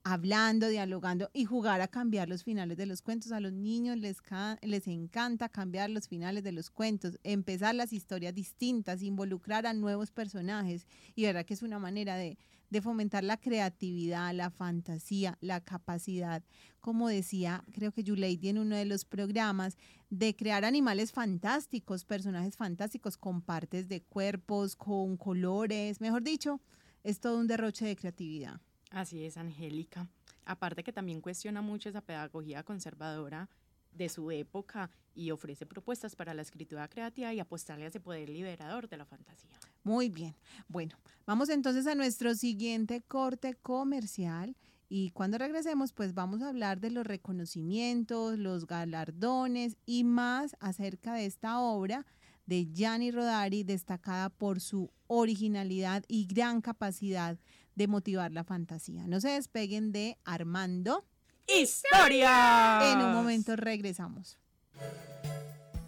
hablando, 0.03 0.67
dialogando 0.67 1.29
y 1.33 1.45
jugar 1.45 1.81
a 1.81 1.87
cambiar 1.87 2.27
los 2.27 2.43
finales 2.43 2.77
de 2.77 2.85
los 2.85 3.01
cuentos. 3.01 3.31
A 3.31 3.39
los 3.39 3.53
niños 3.53 3.97
les, 3.97 4.17
les 4.61 4.87
encanta 4.87 5.49
cambiar 5.49 5.89
los 5.89 6.07
finales 6.07 6.43
de 6.43 6.51
los 6.51 6.69
cuentos, 6.69 7.19
empezar 7.23 7.75
las 7.75 7.93
historias 7.93 8.33
distintas, 8.33 9.01
involucrar 9.01 9.65
a 9.65 9.73
nuevos 9.73 10.11
personajes. 10.11 10.87
Y 11.15 11.23
verdad 11.23 11.45
que 11.45 11.53
es 11.53 11.61
una 11.61 11.79
manera 11.79 12.15
de, 12.15 12.37
de 12.69 12.81
fomentar 12.81 13.23
la 13.23 13.37
creatividad, 13.37 14.33
la 14.33 14.49
fantasía, 14.49 15.37
la 15.41 15.61
capacidad, 15.61 16.43
como 16.81 17.07
decía, 17.07 17.63
creo 17.71 17.91
que 17.93 18.03
Yuleidi 18.03 18.49
en 18.49 18.57
uno 18.57 18.75
de 18.75 18.85
los 18.85 19.05
programas, 19.05 19.77
de 20.09 20.35
crear 20.35 20.65
animales 20.65 21.11
fantásticos, 21.11 22.03
personajes 22.03 22.57
fantásticos 22.57 23.15
con 23.15 23.41
partes 23.41 23.87
de 23.87 24.01
cuerpos, 24.01 24.75
con 24.75 25.17
colores, 25.17 26.01
mejor 26.01 26.23
dicho, 26.23 26.59
es 27.03 27.19
todo 27.19 27.37
un 27.37 27.47
derroche 27.47 27.85
de 27.85 27.95
creatividad. 27.95 28.59
Así 28.93 29.25
es, 29.25 29.38
Angélica. 29.38 30.08
Aparte 30.45 30.84
que 30.84 30.93
también 30.93 31.19
cuestiona 31.19 31.62
mucho 31.62 31.89
esa 31.89 32.01
pedagogía 32.01 32.62
conservadora 32.63 33.49
de 33.91 34.08
su 34.08 34.29
época 34.29 34.91
y 35.15 35.32
ofrece 35.32 35.65
propuestas 35.65 36.15
para 36.15 36.36
la 36.36 36.43
escritura 36.43 36.88
creativa 36.88 37.34
y 37.34 37.39
apostarle 37.39 37.86
a 37.86 37.88
ese 37.88 37.99
poder 37.99 38.29
liberador 38.29 38.88
de 38.88 38.97
la 38.97 39.06
fantasía. 39.06 39.58
Muy 39.84 40.10
bien. 40.10 40.36
Bueno, 40.67 40.95
vamos 41.25 41.49
entonces 41.49 41.88
a 41.88 41.95
nuestro 41.95 42.36
siguiente 42.36 43.01
corte 43.01 43.56
comercial 43.56 44.56
y 44.89 45.10
cuando 45.10 45.39
regresemos 45.39 45.91
pues 45.91 46.13
vamos 46.13 46.43
a 46.43 46.49
hablar 46.49 46.79
de 46.79 46.91
los 46.91 47.06
reconocimientos, 47.06 48.38
los 48.38 48.67
galardones 48.67 49.75
y 49.88 50.03
más 50.03 50.56
acerca 50.60 51.15
de 51.15 51.25
esta 51.25 51.60
obra 51.60 52.06
de 52.45 52.67
Gianni 52.71 53.10
Rodari 53.10 53.63
destacada 53.63 54.29
por 54.29 54.60
su 54.60 54.91
originalidad 55.08 56.03
y 56.08 56.27
gran 56.27 56.62
capacidad 56.62 57.39
de 57.75 57.88
motivar 57.88 58.31
la 58.31 58.43
fantasía. 58.43 59.07
No 59.07 59.19
se 59.19 59.29
despeguen 59.29 59.91
de 59.91 60.17
Armando. 60.23 61.05
¡Historia! 61.47 62.91
En 62.91 62.99
un 62.99 63.13
momento 63.13 63.55
regresamos. 63.55 64.38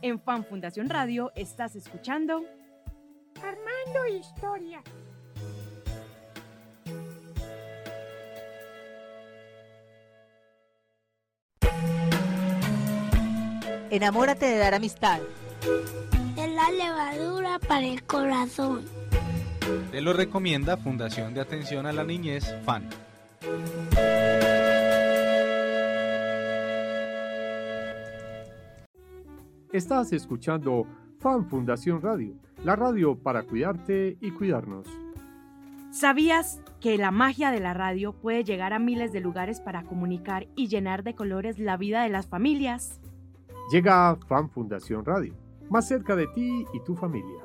En 0.02 0.20
Fan 0.20 0.46
Fundación 0.46 0.90
Radio 0.90 1.32
estás 1.36 1.76
escuchando 1.76 2.44
Armando 3.42 4.20
Historia. 4.20 4.84
Enamórate 13.90 14.46
de 14.46 14.58
dar 14.58 14.74
amistad. 14.74 15.22
Es 16.38 16.52
la 16.52 16.70
levadura 16.72 17.60
para 17.60 17.86
el 17.86 18.04
corazón. 18.04 18.86
Te 19.92 20.00
lo 20.00 20.14
recomienda 20.14 20.78
Fundación 20.78 21.34
de 21.34 21.42
Atención 21.42 21.88
a 21.88 21.92
la 21.92 22.04
Niñez, 22.04 22.46
FAN. 22.66 22.88
Estás 29.72 30.14
escuchando 30.14 30.86
Fan 31.20 31.50
Fundación 31.50 32.00
Radio, 32.02 32.36
la 32.64 32.76
radio 32.76 33.18
para 33.18 33.42
cuidarte 33.42 34.18
y 34.22 34.30
cuidarnos. 34.30 34.88
¿Sabías 35.90 36.62
que 36.80 37.00
la 37.00 37.10
magia 37.10 37.50
de 37.50 37.60
la 37.60 37.74
radio 37.74 38.14
puede 38.14 38.44
llegar 38.44 38.72
a 38.72 38.80
miles 38.80 39.14
de 39.14 39.22
lugares 39.22 39.62
para 39.62 39.84
comunicar 39.84 40.48
y 40.56 40.68
llenar 40.68 41.04
de 41.04 41.16
colores 41.16 41.58
la 41.58 41.76
vida 41.76 42.04
de 42.04 42.10
las 42.10 42.28
familias? 42.28 43.02
Llega 43.72 44.10
a 44.10 44.16
Fan 44.16 44.48
Fundación 44.52 45.04
Radio, 45.06 45.34
más 45.72 45.88
cerca 45.88 46.16
de 46.16 46.28
ti 46.28 46.66
y 46.72 46.84
tu 46.84 46.96
familia. 46.96 47.45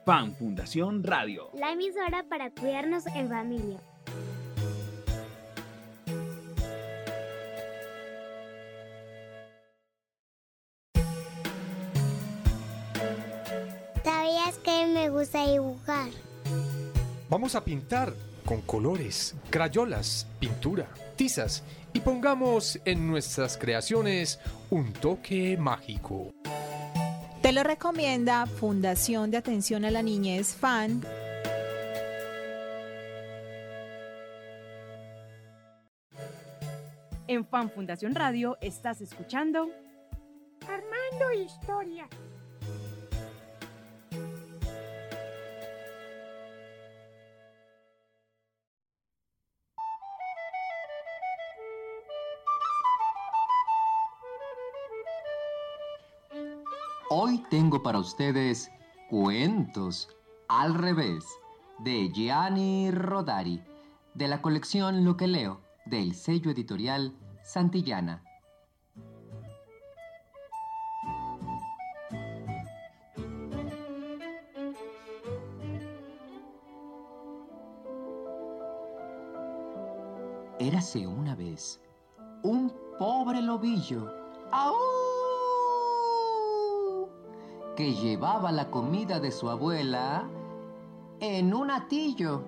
Fan 0.07 0.35
Fundación 0.37 1.05
Radio. 1.05 1.51
La 1.53 1.73
emisora 1.73 2.25
para 2.31 2.51
cuidarnos 2.51 3.07
en 3.09 3.29
familia. 3.29 3.79
que 14.65 14.87
me 14.87 15.11
gusta 15.11 15.47
dibujar. 15.47 16.09
Vamos 17.29 17.55
a 17.55 17.63
pintar 17.63 18.13
con 18.45 18.63
colores, 18.63 19.35
crayolas, 19.51 20.27
pintura, 20.41 20.89
tizas 21.17 21.63
y 21.93 22.01
pongamos 22.01 22.81
en 22.85 23.07
nuestras 23.07 23.57
creaciones 23.57 24.41
un 24.71 24.93
toque 24.93 25.57
mágico. 25.57 26.33
Te 27.43 27.53
lo 27.53 27.63
recomienda 27.63 28.47
Fundación 28.47 29.31
de 29.31 29.37
Atención 29.37 29.85
a 29.85 29.91
la 29.91 30.03
Niñez 30.03 30.55
FAN. 30.55 31.03
En 37.27 37.47
Fan 37.47 37.71
Fundación 37.71 38.15
Radio 38.15 38.59
estás 38.61 39.01
escuchando 39.01 39.69
Armando 40.63 41.33
Historia. 41.45 42.09
Tengo 57.51 57.83
para 57.83 57.99
ustedes 57.99 58.71
cuentos 59.09 60.09
al 60.49 60.75
revés 60.75 61.25
de 61.79 62.11
Gianni 62.13 62.91
Rodari, 62.91 63.63
de 64.15 64.29
la 64.29 64.41
colección 64.41 65.05
Lo 65.05 65.17
que 65.17 65.27
leo, 65.27 65.61
del 65.87 66.15
sello 66.15 66.51
editorial 66.51 67.15
Santillana. 67.43 68.23
Érase 80.59 81.07
una 81.07 81.35
vez 81.35 81.81
un 82.43 82.73
pobre 82.99 83.43
lobillo. 83.43 84.11
¡Au! 84.51 85.04
Que 87.77 87.93
llevaba 87.95 88.53
la 88.53 88.71
comida 88.71 89.21
de 89.21 89.31
su 89.31 89.51
abuela 89.51 90.29
en 91.21 91.55
un 91.55 91.71
atillo. 91.71 92.43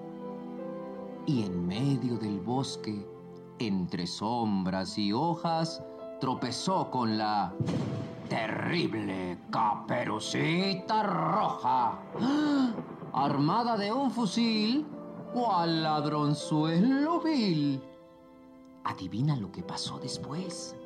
Y 1.27 1.43
en 1.43 1.67
medio 1.67 2.17
del 2.19 2.41
bosque, 2.41 3.07
entre 3.59 4.07
sombras 4.07 4.97
y 4.99 5.13
hojas, 5.13 5.83
tropezó 6.21 6.91
con 6.91 7.19
la 7.19 7.53
terrible 8.29 9.39
caperucita 9.51 11.03
roja. 11.03 11.99
Armada 13.13 13.77
de 13.77 13.93
un 13.93 14.11
fusil, 14.11 14.87
cual 15.33 15.83
ladronzuelo 15.83 17.21
vil. 17.21 17.83
Adivina 18.85 19.35
lo 19.37 19.51
que 19.51 19.63
pasó 19.63 19.99
después. 19.99 20.77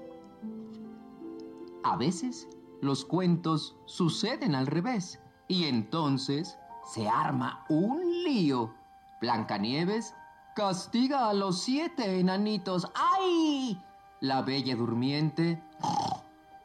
A 1.83 1.97
veces 1.97 2.49
los 2.81 3.05
cuentos 3.05 3.77
suceden 3.87 4.55
al 4.55 4.67
revés 4.67 5.21
y 5.49 5.65
entonces 5.65 6.59
se 6.85 7.09
arma 7.09 7.65
un 7.69 8.25
lío. 8.25 8.75
Blancanieves 9.21 10.15
castiga 10.55 11.29
a 11.29 11.35
los 11.35 11.61
siete 11.61 12.21
enanitos. 12.21 12.87
¡Ay! 12.95 13.81
La 14.21 14.43
bella 14.43 14.77
durmiente 14.77 15.63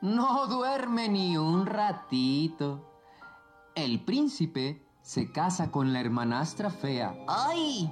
no 0.02 0.46
duerme 0.48 1.10
ni 1.10 1.38
un 1.38 1.66
ratito. 1.66 2.92
El 3.76 4.04
príncipe 4.04 4.86
se 5.02 5.32
casa 5.32 5.72
con 5.72 5.94
la 5.94 6.00
hermanastra 6.00 6.70
fea. 6.70 7.16
¡Ay! 7.28 7.92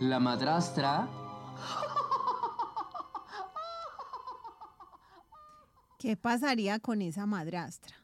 La 0.00 0.18
madrastra 0.18 1.08
¿Qué 6.00 6.16
pasaría 6.16 6.78
con 6.78 7.02
esa 7.02 7.26
madrastra? 7.26 7.94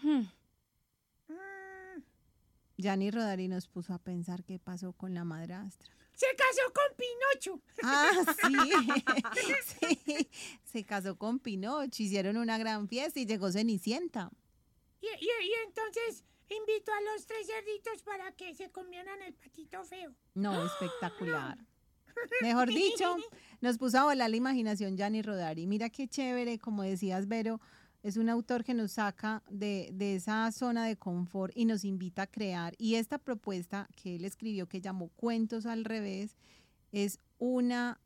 Hmm. 0.00 0.22
Gianni 2.78 3.10
Rodari 3.10 3.48
nos 3.48 3.68
puso 3.68 3.92
a 3.92 3.98
pensar 3.98 4.44
qué 4.44 4.58
pasó 4.58 4.94
con 4.94 5.12
la 5.12 5.24
madrastra. 5.24 5.92
Se 6.14 6.26
casó 6.36 6.72
con 6.72 6.96
Pinocho. 6.96 7.60
Ah, 7.82 8.12
sí. 9.76 9.98
sí. 10.06 10.28
Se 10.64 10.84
casó 10.84 11.18
con 11.18 11.38
Pinocho, 11.38 12.02
hicieron 12.02 12.38
una 12.38 12.56
gran 12.56 12.88
fiesta 12.88 13.20
y 13.20 13.26
llegó 13.26 13.52
Cenicienta. 13.52 14.30
Y, 15.02 15.06
y, 15.06 15.28
y 15.28 15.52
entonces 15.66 16.24
invitó 16.48 16.92
a 16.92 17.00
los 17.12 17.26
tres 17.26 17.46
cerditos 17.46 18.02
para 18.04 18.32
que 18.32 18.54
se 18.54 18.70
comieran 18.70 19.20
el 19.20 19.34
patito 19.34 19.84
feo. 19.84 20.14
No, 20.32 20.64
espectacular. 20.66 21.58
Mejor 22.42 22.68
dicho, 22.74 23.16
nos 23.60 23.78
puso 23.78 23.98
a 23.98 24.04
volar 24.04 24.30
la 24.30 24.36
imaginación 24.36 24.96
Gianni 24.96 25.22
Rodari. 25.22 25.66
Mira 25.66 25.90
qué 25.90 26.08
chévere, 26.08 26.58
como 26.58 26.82
decías, 26.82 27.28
Vero, 27.28 27.60
es 28.02 28.16
un 28.16 28.28
autor 28.28 28.64
que 28.64 28.74
nos 28.74 28.92
saca 28.92 29.42
de, 29.48 29.90
de, 29.94 30.16
esa 30.16 30.50
zona 30.52 30.86
de 30.86 30.96
confort 30.96 31.56
y 31.56 31.64
nos 31.64 31.84
invita 31.84 32.22
a 32.22 32.26
crear. 32.26 32.74
Y 32.76 32.96
esta 32.96 33.18
propuesta 33.18 33.88
que 33.96 34.16
él 34.16 34.24
escribió, 34.24 34.68
que 34.68 34.80
llamó 34.80 35.08
Cuentos 35.16 35.64
al 35.64 35.84
revés, 35.84 36.36
es 36.92 37.18
una, 37.38 37.98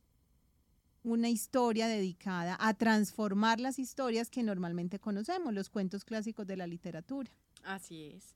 una 1.03 1.29
historia 1.29 1.87
dedicada 1.87 2.55
a 2.59 2.73
transformar 2.73 3.59
las 3.59 3.77
historias 3.77 4.29
que 4.29 4.41
normalmente 4.41 4.99
conocemos, 4.99 5.53
los 5.53 5.69
cuentos 5.69 6.05
clásicos 6.05 6.47
de 6.47 6.57
la 6.57 6.67
literatura. 6.67 7.29
Así 7.63 8.05
es. 8.05 8.35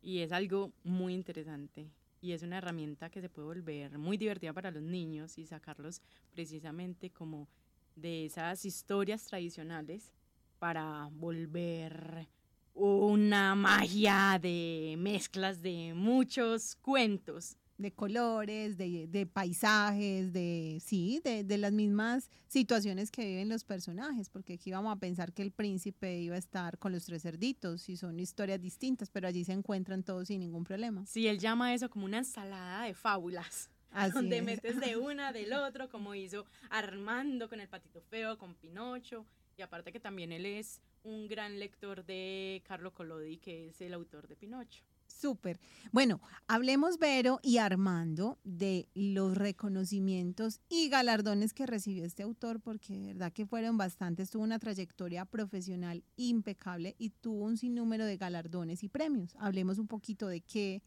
Y 0.00 0.20
es 0.20 0.32
algo 0.32 0.72
muy 0.84 1.14
interesante 1.14 1.90
y 2.22 2.32
es 2.32 2.42
una 2.42 2.58
herramienta 2.58 3.10
que 3.10 3.20
se 3.20 3.28
puede 3.28 3.48
volver 3.48 3.98
muy 3.98 4.16
divertida 4.16 4.52
para 4.52 4.70
los 4.70 4.82
niños 4.82 5.36
y 5.38 5.44
sacarlos 5.44 6.00
precisamente 6.30 7.10
como 7.10 7.48
de 7.96 8.26
esas 8.26 8.64
historias 8.64 9.24
tradicionales 9.24 10.12
para 10.60 11.08
volver 11.10 12.28
una 12.74 13.54
magia 13.56 14.38
de 14.40 14.94
mezclas 14.98 15.60
de 15.60 15.92
muchos 15.94 16.76
cuentos. 16.76 17.56
De 17.82 17.92
colores, 17.92 18.78
de, 18.78 19.08
de 19.08 19.26
paisajes, 19.26 20.32
de 20.32 20.78
sí, 20.80 21.20
de, 21.24 21.42
de, 21.42 21.58
las 21.58 21.72
mismas 21.72 22.30
situaciones 22.46 23.10
que 23.10 23.26
viven 23.26 23.48
los 23.48 23.64
personajes, 23.64 24.30
porque 24.30 24.54
aquí 24.54 24.70
vamos 24.70 24.96
a 24.96 25.00
pensar 25.00 25.32
que 25.32 25.42
el 25.42 25.50
príncipe 25.50 26.20
iba 26.20 26.36
a 26.36 26.38
estar 26.38 26.78
con 26.78 26.92
los 26.92 27.04
tres 27.04 27.22
cerditos 27.22 27.88
y 27.88 27.96
son 27.96 28.20
historias 28.20 28.60
distintas, 28.60 29.10
pero 29.10 29.26
allí 29.26 29.44
se 29.44 29.52
encuentran 29.52 30.04
todos 30.04 30.28
sin 30.28 30.40
ningún 30.40 30.62
problema. 30.62 31.04
Sí, 31.06 31.26
él 31.26 31.38
llama 31.38 31.74
eso 31.74 31.90
como 31.90 32.04
una 32.04 32.18
ensalada 32.18 32.84
de 32.84 32.94
fábulas. 32.94 33.68
Así 33.90 34.12
donde 34.12 34.38
es. 34.38 34.44
metes 34.44 34.80
de 34.80 34.96
una, 34.96 35.32
del 35.32 35.52
otro, 35.52 35.88
como 35.90 36.14
hizo 36.14 36.46
Armando 36.70 37.48
con 37.48 37.60
el 37.60 37.68
patito 37.68 38.00
feo, 38.00 38.38
con 38.38 38.54
Pinocho, 38.54 39.26
y 39.56 39.62
aparte 39.62 39.92
que 39.92 40.00
también 40.00 40.32
él 40.32 40.46
es 40.46 40.80
un 41.02 41.26
gran 41.26 41.58
lector 41.58 42.04
de 42.04 42.62
Carlo 42.64 42.92
Collodi, 42.92 43.38
que 43.38 43.68
es 43.68 43.80
el 43.80 43.92
autor 43.94 44.28
de 44.28 44.36
Pinocho. 44.36 44.84
Súper. 45.20 45.60
Bueno, 45.92 46.20
hablemos, 46.48 46.98
Vero 46.98 47.38
y 47.42 47.58
Armando, 47.58 48.38
de 48.44 48.88
los 48.94 49.36
reconocimientos 49.36 50.60
y 50.68 50.88
galardones 50.88 51.52
que 51.52 51.66
recibió 51.66 52.04
este 52.04 52.22
autor, 52.22 52.60
porque 52.60 52.98
de 52.98 53.06
verdad 53.08 53.32
que 53.32 53.46
fueron 53.46 53.76
bastantes. 53.76 54.30
Tuvo 54.30 54.42
una 54.42 54.58
trayectoria 54.58 55.24
profesional 55.24 56.02
impecable 56.16 56.96
y 56.98 57.10
tuvo 57.10 57.44
un 57.44 57.56
sinnúmero 57.56 58.04
de 58.04 58.16
galardones 58.16 58.82
y 58.82 58.88
premios. 58.88 59.36
Hablemos 59.38 59.78
un 59.78 59.86
poquito 59.86 60.26
de 60.26 60.40
qué 60.40 60.82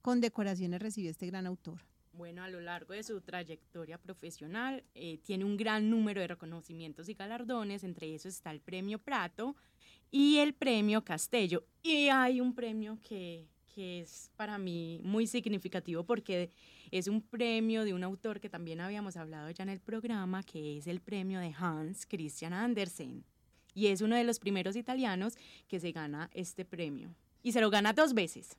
condecoraciones 0.00 0.82
recibió 0.82 1.10
este 1.10 1.26
gran 1.26 1.46
autor. 1.46 1.91
Bueno, 2.14 2.42
a 2.42 2.48
lo 2.48 2.60
largo 2.60 2.92
de 2.92 3.02
su 3.02 3.20
trayectoria 3.22 3.96
profesional 3.96 4.84
eh, 4.94 5.18
tiene 5.24 5.46
un 5.46 5.56
gran 5.56 5.88
número 5.88 6.20
de 6.20 6.26
reconocimientos 6.26 7.08
y 7.08 7.14
galardones, 7.14 7.84
entre 7.84 8.14
esos 8.14 8.34
está 8.34 8.50
el 8.50 8.60
premio 8.60 8.98
Prato 8.98 9.56
y 10.10 10.36
el 10.36 10.52
premio 10.52 11.02
Castello. 11.02 11.64
Y 11.82 12.08
hay 12.08 12.42
un 12.42 12.54
premio 12.54 12.98
que, 13.02 13.46
que 13.74 14.00
es 14.00 14.30
para 14.36 14.58
mí 14.58 15.00
muy 15.02 15.26
significativo 15.26 16.04
porque 16.04 16.50
es 16.90 17.08
un 17.08 17.22
premio 17.22 17.82
de 17.84 17.94
un 17.94 18.04
autor 18.04 18.40
que 18.40 18.50
también 18.50 18.82
habíamos 18.82 19.16
hablado 19.16 19.50
ya 19.50 19.62
en 19.62 19.70
el 19.70 19.80
programa, 19.80 20.42
que 20.42 20.76
es 20.76 20.86
el 20.86 21.00
premio 21.00 21.40
de 21.40 21.54
Hans 21.56 22.04
Christian 22.04 22.52
Andersen. 22.52 23.24
Y 23.74 23.86
es 23.86 24.02
uno 24.02 24.16
de 24.16 24.24
los 24.24 24.38
primeros 24.38 24.76
italianos 24.76 25.38
que 25.66 25.80
se 25.80 25.92
gana 25.92 26.28
este 26.34 26.66
premio. 26.66 27.14
Y 27.42 27.52
se 27.52 27.62
lo 27.62 27.70
gana 27.70 27.94
dos 27.94 28.12
veces. 28.12 28.58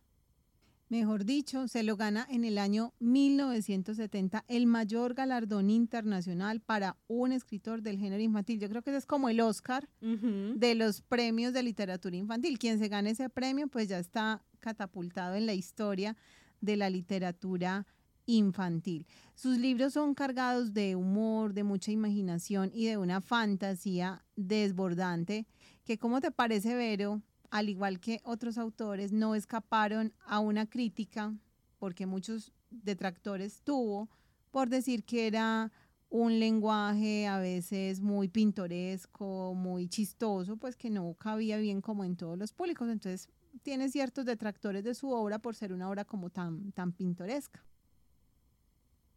Mejor 0.93 1.25
dicho, 1.25 1.67
se 1.67 1.82
lo 1.82 1.97
gana 1.97 2.27
en 2.29 2.45
el 2.45 2.60
año 2.60 2.93
1970 2.99 4.45
el 4.47 4.68
mayor 4.68 5.15
galardón 5.15 5.72
internacional 5.72 6.61
para 6.61 6.97
un 7.07 7.32
escritor 7.32 7.82
del 7.82 7.97
género 7.97 8.22
infantil. 8.22 8.59
Yo 8.59 8.70
creo 8.70 8.84
que 8.84 8.91
ese 8.91 8.99
es 8.99 9.07
como 9.07 9.28
el 9.28 9.41
Oscar 9.41 9.89
Uh 10.03 10.05
-huh. 10.05 10.53
de 10.53 10.76
los 10.76 11.01
premios 11.01 11.51
de 11.51 11.63
literatura 11.63 12.15
infantil. 12.15 12.59
Quien 12.59 12.78
se 12.78 12.89
gane 12.89 13.09
ese 13.09 13.28
premio, 13.28 13.68
pues 13.70 13.88
ya 13.88 13.97
está 13.97 14.43
catapultado 14.59 15.34
en 15.34 15.47
la 15.47 15.55
historia 15.55 16.15
de 16.61 16.78
la 16.78 16.91
literatura 16.91 17.88
infantil. 18.28 19.07
Sus 19.34 19.57
libros 19.57 19.93
son 19.93 20.13
cargados 20.13 20.76
de 20.76 20.95
humor, 20.95 21.55
de 21.55 21.63
mucha 21.63 21.91
imaginación 21.91 22.70
y 22.72 22.86
de 22.86 22.97
una 22.97 23.20
fantasía 23.20 24.24
desbordante 24.36 25.47
que, 25.86 25.97
¿cómo 25.97 26.22
te 26.22 26.30
parece, 26.30 26.76
Vero? 26.76 27.24
Al 27.54 27.70
igual 27.70 27.99
que 27.99 28.20
otros 28.24 28.58
autores, 28.58 29.12
no 29.12 29.36
escaparon 29.36 30.12
a 30.26 30.39
una 30.39 30.66
crítica, 30.66 31.36
porque 31.78 32.08
muchos 32.08 32.51
detractores 32.72 33.62
tuvo, 33.62 34.10
por 34.49 34.70
decir 34.70 35.04
que 35.04 35.28
era 35.28 35.72
un 36.10 36.39
lenguaje 36.39 37.28
a 37.28 37.38
veces 37.38 38.01
muy 38.01 38.28
pintoresco, 38.28 39.54
muy 39.54 39.88
chistoso, 39.88 40.58
pues 40.58 40.76
que 40.76 40.89
no 40.89 41.14
cabía 41.14 41.58
bien 41.58 41.80
como 41.80 42.04
en 42.04 42.16
todos 42.16 42.39
los 42.39 42.54
públicos. 42.54 42.89
Entonces, 42.89 43.30
tiene 43.62 43.88
ciertos 43.89 44.26
detractores 44.26 44.84
de 44.84 44.95
su 44.95 45.12
obra 45.12 45.38
por 45.38 45.54
ser 45.54 45.74
una 45.74 45.88
obra 45.88 46.06
como 46.06 46.32
tan, 46.32 46.72
tan 46.72 46.91
pintoresca. 46.91 47.64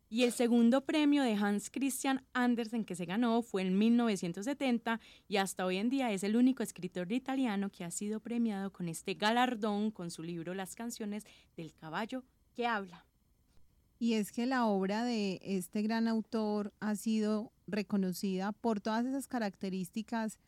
Y 0.09 0.23
el 0.23 0.33
segundo 0.33 0.83
premio 0.85 1.25
de 1.25 1.35
Hans 1.35 1.69
Christian 1.69 2.25
Andersen 2.33 2.85
que 2.85 2.95
se 2.95 3.07
ganó 3.07 3.43
fue 3.43 3.63
en 3.63 3.77
1970 3.77 5.01
y 5.27 5.39
hasta 5.39 5.67
hoy 5.67 5.79
en 5.79 5.89
día 5.91 6.13
es 6.13 6.23
el 6.23 6.37
único 6.37 6.63
escritor 6.63 7.11
italiano 7.11 7.71
que 7.71 7.83
ha 7.83 7.91
sido 7.91 8.21
premiado 8.21 8.73
con 8.73 8.89
este 8.89 9.15
galardón 9.15 9.91
con 9.91 10.13
su 10.13 10.23
libro 10.23 10.55
Las 10.55 10.77
canciones 10.77 11.25
del 11.57 11.75
caballo 11.75 12.23
que 12.55 12.69
habla. 12.69 13.05
Y 13.99 14.13
es 14.13 14.31
que 14.31 14.47
la 14.47 14.67
obra 14.67 15.05
de 15.05 15.41
este 15.43 15.83
gran 15.83 16.07
autor 16.07 16.73
ha 16.79 16.95
sido 16.95 17.53
reconocida 17.67 18.53
por 18.53 18.81
todas 18.81 19.07
esas 19.07 19.27
características 19.27 20.39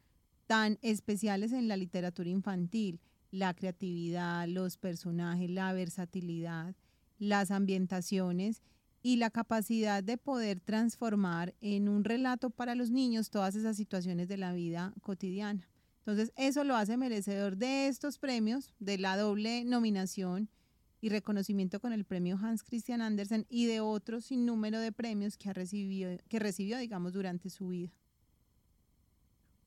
tan 0.46 0.78
especiales 0.82 1.52
en 1.52 1.66
la 1.66 1.76
literatura 1.76 2.30
infantil, 2.30 3.00
la 3.32 3.54
creatividad, 3.54 4.46
los 4.46 4.76
personajes, 4.76 5.50
la 5.50 5.72
versatilidad, 5.72 6.76
las 7.18 7.50
ambientaciones 7.50 8.62
y 9.08 9.16
la 9.16 9.30
capacidad 9.30 10.04
de 10.04 10.18
poder 10.18 10.60
transformar 10.60 11.54
en 11.62 11.88
un 11.88 12.04
relato 12.04 12.50
para 12.50 12.74
los 12.74 12.90
niños 12.90 13.30
todas 13.30 13.54
esas 13.54 13.74
situaciones 13.74 14.28
de 14.28 14.36
la 14.36 14.52
vida 14.52 14.92
cotidiana. 15.00 15.66
Entonces, 16.00 16.30
eso 16.36 16.62
lo 16.62 16.76
hace 16.76 16.98
merecedor 16.98 17.56
de 17.56 17.88
estos 17.88 18.18
premios, 18.18 18.74
de 18.80 18.98
la 18.98 19.16
doble 19.16 19.64
nominación 19.64 20.50
y 21.00 21.08
reconocimiento 21.08 21.80
con 21.80 21.94
el 21.94 22.04
premio 22.04 22.36
Hans 22.36 22.62
Christian 22.62 23.00
Andersen 23.00 23.46
y 23.48 23.64
de 23.64 23.80
otro 23.80 24.20
sinnúmero 24.20 24.78
de 24.78 24.92
premios 24.92 25.38
que, 25.38 25.48
ha 25.48 25.54
recibido, 25.54 26.14
que 26.28 26.38
recibió, 26.38 26.76
digamos, 26.76 27.14
durante 27.14 27.48
su 27.48 27.68
vida. 27.68 27.94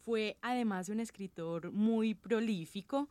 Fue 0.03 0.37
además 0.43 0.87
un 0.89 0.99
escritor 0.99 1.71
muy 1.71 2.13
prolífico 2.13 3.09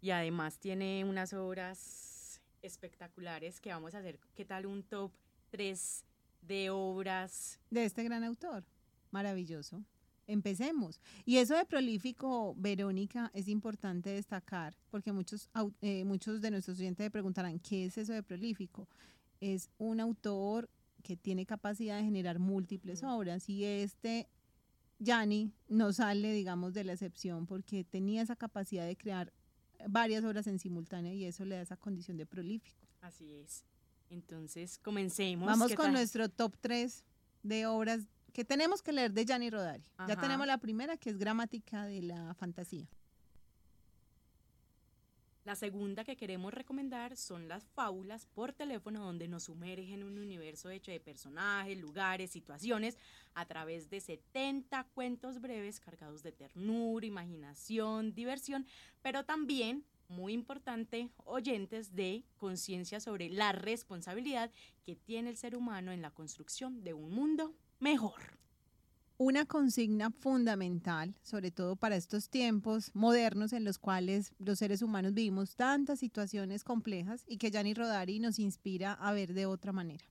y 0.00 0.10
además 0.10 0.60
tiene 0.60 1.04
unas 1.04 1.32
obras 1.32 2.40
espectaculares 2.62 3.60
que 3.60 3.70
vamos 3.70 3.96
a 3.96 3.98
hacer. 3.98 4.20
¿Qué 4.36 4.44
tal 4.44 4.66
un 4.66 4.84
top 4.84 5.10
3 5.54 6.04
de 6.42 6.70
obras? 6.70 7.60
De 7.70 7.84
este 7.84 8.02
gran 8.02 8.24
autor. 8.24 8.64
Maravilloso. 9.12 9.84
Empecemos. 10.26 10.98
Y 11.24 11.36
eso 11.36 11.54
de 11.54 11.64
prolífico, 11.64 12.56
Verónica, 12.56 13.30
es 13.34 13.46
importante 13.46 14.10
destacar, 14.10 14.74
porque 14.90 15.12
muchos, 15.12 15.48
eh, 15.80 16.02
muchos 16.04 16.40
de 16.40 16.50
nuestros 16.50 16.80
oyentes 16.80 17.08
preguntarán, 17.08 17.60
¿qué 17.60 17.84
es 17.84 17.96
eso 17.98 18.12
de 18.12 18.24
prolífico? 18.24 18.88
Es 19.40 19.70
un 19.78 20.00
autor 20.00 20.68
que 21.04 21.16
tiene 21.16 21.46
capacidad 21.46 21.98
de 21.98 22.02
generar 22.02 22.40
múltiples 22.40 23.04
obras 23.04 23.48
y 23.48 23.64
este 23.64 24.26
Yanni 24.98 25.52
no 25.68 25.92
sale, 25.92 26.32
digamos, 26.32 26.74
de 26.74 26.82
la 26.82 26.94
excepción 26.94 27.46
porque 27.46 27.84
tenía 27.84 28.22
esa 28.22 28.34
capacidad 28.34 28.86
de 28.86 28.96
crear 28.96 29.32
varias 29.86 30.24
obras 30.24 30.48
en 30.48 30.58
simultáneo 30.58 31.12
y 31.12 31.26
eso 31.26 31.44
le 31.44 31.54
da 31.54 31.62
esa 31.62 31.76
condición 31.76 32.16
de 32.16 32.26
prolífico. 32.26 32.88
Así 33.02 33.32
es. 33.34 33.64
Entonces, 34.14 34.78
comencemos. 34.78 35.46
Vamos 35.46 35.74
con 35.74 35.92
nuestro 35.92 36.28
top 36.28 36.56
3 36.60 37.04
de 37.42 37.66
obras 37.66 38.00
que 38.32 38.44
tenemos 38.44 38.82
que 38.82 38.92
leer 38.92 39.12
de 39.12 39.24
Gianni 39.24 39.50
Rodari. 39.50 39.84
Ya 40.08 40.16
tenemos 40.16 40.46
la 40.46 40.58
primera, 40.58 40.96
que 40.96 41.10
es 41.10 41.18
Gramática 41.18 41.84
de 41.84 42.02
la 42.02 42.34
Fantasía. 42.34 42.88
La 45.44 45.56
segunda 45.56 46.04
que 46.04 46.16
queremos 46.16 46.54
recomendar 46.54 47.18
son 47.18 47.48
las 47.48 47.66
fábulas 47.66 48.24
por 48.24 48.54
teléfono 48.54 49.04
donde 49.04 49.28
nos 49.28 49.44
sumergen 49.44 50.00
en 50.00 50.04
un 50.04 50.18
universo 50.18 50.70
hecho 50.70 50.90
de 50.90 51.00
personajes, 51.00 51.78
lugares, 51.78 52.30
situaciones 52.30 52.96
a 53.34 53.44
través 53.44 53.90
de 53.90 54.00
70 54.00 54.84
cuentos 54.94 55.42
breves 55.42 55.80
cargados 55.80 56.22
de 56.22 56.32
ternura, 56.32 57.04
imaginación, 57.04 58.14
diversión, 58.14 58.66
pero 59.02 59.24
también, 59.26 59.84
muy 60.08 60.32
importante, 60.32 61.10
oyentes 61.24 61.94
de 61.94 62.24
conciencia 62.36 63.00
sobre 63.00 63.30
la 63.30 63.52
responsabilidad 63.52 64.50
que 64.84 64.96
tiene 64.96 65.30
el 65.30 65.36
ser 65.36 65.56
humano 65.56 65.92
en 65.92 66.02
la 66.02 66.10
construcción 66.10 66.84
de 66.84 66.94
un 66.94 67.12
mundo 67.12 67.54
mejor. 67.80 68.38
Una 69.16 69.46
consigna 69.46 70.10
fundamental, 70.10 71.14
sobre 71.22 71.52
todo 71.52 71.76
para 71.76 71.94
estos 71.94 72.28
tiempos 72.28 72.90
modernos 72.94 73.52
en 73.52 73.64
los 73.64 73.78
cuales 73.78 74.32
los 74.38 74.58
seres 74.58 74.82
humanos 74.82 75.14
vivimos 75.14 75.54
tantas 75.54 76.00
situaciones 76.00 76.64
complejas 76.64 77.22
y 77.28 77.36
que 77.36 77.50
Gianni 77.50 77.74
Rodari 77.74 78.18
nos 78.18 78.40
inspira 78.40 78.92
a 78.94 79.12
ver 79.12 79.32
de 79.32 79.46
otra 79.46 79.72
manera. 79.72 80.04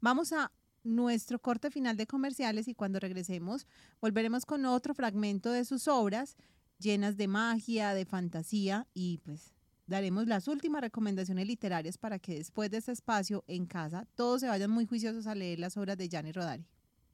Vamos 0.00 0.32
a 0.32 0.52
nuestro 0.84 1.40
corte 1.40 1.70
final 1.70 1.96
de 1.96 2.06
comerciales 2.06 2.68
y 2.68 2.74
cuando 2.74 3.00
regresemos 3.00 3.66
volveremos 4.00 4.46
con 4.46 4.66
otro 4.66 4.94
fragmento 4.94 5.50
de 5.50 5.64
sus 5.64 5.88
obras 5.88 6.36
llenas 6.78 7.16
de 7.16 7.28
magia, 7.28 7.94
de 7.94 8.04
fantasía 8.04 8.86
y 8.94 9.18
pues 9.18 9.54
daremos 9.86 10.26
las 10.26 10.48
últimas 10.48 10.80
recomendaciones 10.80 11.46
literarias 11.46 11.98
para 11.98 12.18
que 12.18 12.36
después 12.36 12.70
de 12.70 12.78
este 12.78 12.92
espacio 12.92 13.44
en 13.46 13.66
casa 13.66 14.06
todos 14.14 14.40
se 14.40 14.48
vayan 14.48 14.70
muy 14.70 14.86
juiciosos 14.86 15.26
a 15.26 15.34
leer 15.34 15.58
las 15.58 15.76
obras 15.76 15.96
de 15.96 16.08
Gianni 16.08 16.32
Rodari. 16.32 16.66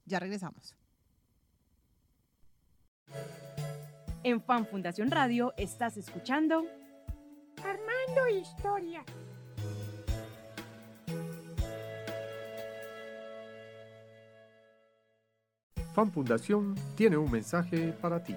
Ya 0.06 0.18
regresamos. 0.18 0.74
En 4.22 4.42
Fan 4.42 4.66
Fundación 4.66 5.10
Radio 5.10 5.54
estás 5.56 5.96
escuchando 5.96 6.64
Armando 7.58 8.28
Historia. 8.40 9.04
Fan 15.94 16.12
Fundación 16.12 16.74
tiene 16.96 17.16
un 17.16 17.30
mensaje 17.30 17.92
para 18.00 18.22
ti. 18.22 18.36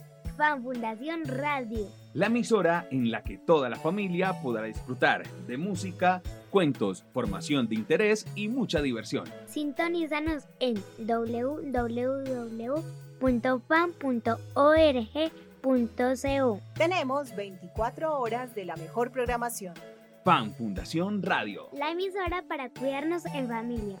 Fan 0.41 0.63
Fundación 0.63 1.21
Radio. 1.27 1.87
La 2.15 2.25
emisora 2.25 2.87
en 2.89 3.11
la 3.11 3.23
que 3.23 3.37
toda 3.37 3.69
la 3.69 3.75
familia 3.75 4.41
podrá 4.41 4.63
disfrutar 4.63 5.21
de 5.45 5.55
música, 5.55 6.23
cuentos, 6.49 7.05
formación 7.13 7.67
de 7.67 7.75
interés 7.75 8.25
y 8.33 8.47
mucha 8.47 8.81
diversión. 8.81 9.25
Sintonízanos 9.45 10.45
en 10.59 10.81
www.fan.org 10.97 12.01
tenemos 16.75 17.35
24 17.35 18.19
horas 18.19 18.55
de 18.55 18.65
la 18.65 18.75
mejor 18.77 19.11
programación. 19.11 19.75
Fan 20.25 20.55
Fundación 20.55 21.21
Radio. 21.21 21.69
La 21.71 21.91
emisora 21.91 22.43
para 22.47 22.71
cuidarnos 22.71 23.27
en 23.27 23.47
familia. 23.47 23.99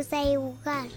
Gusta 0.00 0.24
dibujar? 0.24 0.88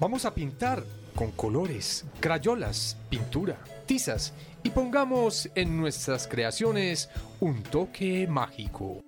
Vamos 0.00 0.24
a 0.24 0.32
pintar 0.32 0.82
con 1.14 1.30
colores, 1.32 2.06
crayolas, 2.20 2.96
pintura, 3.10 3.58
tizas 3.84 4.32
y 4.62 4.70
pongamos 4.70 5.50
en 5.54 5.76
nuestras 5.76 6.26
creaciones 6.26 7.10
un 7.40 7.62
toque 7.62 8.26
mágico. 8.26 9.02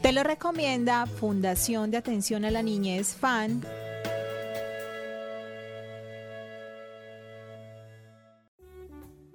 Te 0.00 0.12
lo 0.12 0.22
recomienda 0.22 1.06
Fundación 1.06 1.90
de 1.90 1.96
Atención 1.96 2.44
a 2.44 2.52
la 2.52 2.62
Niñez 2.62 3.14
FAN. 3.14 3.62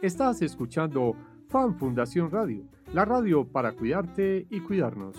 Estás 0.01 0.41
escuchando 0.41 1.15
Fan 1.49 1.77
Fundación 1.77 2.31
Radio, 2.31 2.63
la 2.93 3.03
radio 3.03 3.45
para 3.45 3.73
cuidarte 3.73 4.47
y 4.49 4.61
cuidarnos. 4.61 5.17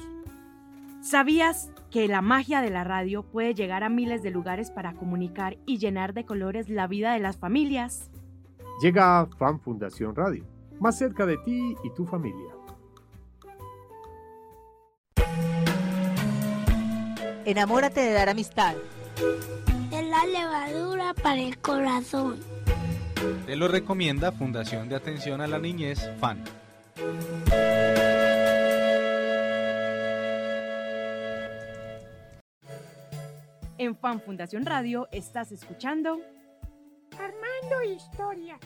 ¿Sabías 1.08 1.70
que 1.90 2.06
la 2.06 2.20
magia 2.20 2.60
de 2.60 2.68
la 2.68 2.84
radio 2.84 3.22
puede 3.22 3.54
llegar 3.54 3.82
a 3.82 3.88
miles 3.88 4.22
de 4.22 4.30
lugares 4.30 4.70
para 4.70 4.92
comunicar 4.92 5.56
y 5.64 5.78
llenar 5.78 6.12
de 6.12 6.26
colores 6.26 6.68
la 6.68 6.86
vida 6.86 7.14
de 7.14 7.18
las 7.18 7.38
familias? 7.38 8.10
Llega 8.82 9.26
Fan 9.38 9.58
Fundación 9.58 10.14
Radio, 10.14 10.44
más 10.78 10.98
cerca 10.98 11.24
de 11.24 11.38
ti 11.38 11.74
y 11.82 11.90
tu 11.94 12.04
familia. 12.04 12.52
Enamórate 17.46 18.00
de 18.00 18.12
dar 18.12 18.28
amistad. 18.28 18.74
Es 19.90 20.06
la 20.06 20.26
levadura 20.26 21.14
para 21.14 21.40
el 21.40 21.56
corazón. 21.56 22.36
Te 23.46 23.56
lo 23.56 23.68
recomienda 23.68 24.30
Fundación 24.30 24.90
de 24.90 24.96
Atención 24.96 25.40
a 25.40 25.46
la 25.46 25.58
Niñez, 25.58 26.06
FAN. 26.20 26.44
En 33.78 33.94
Fan 33.94 34.20
Fundación 34.20 34.66
Radio 34.66 35.06
estás 35.12 35.52
escuchando 35.52 36.20
Armando 37.12 37.94
Historia. 37.94 38.58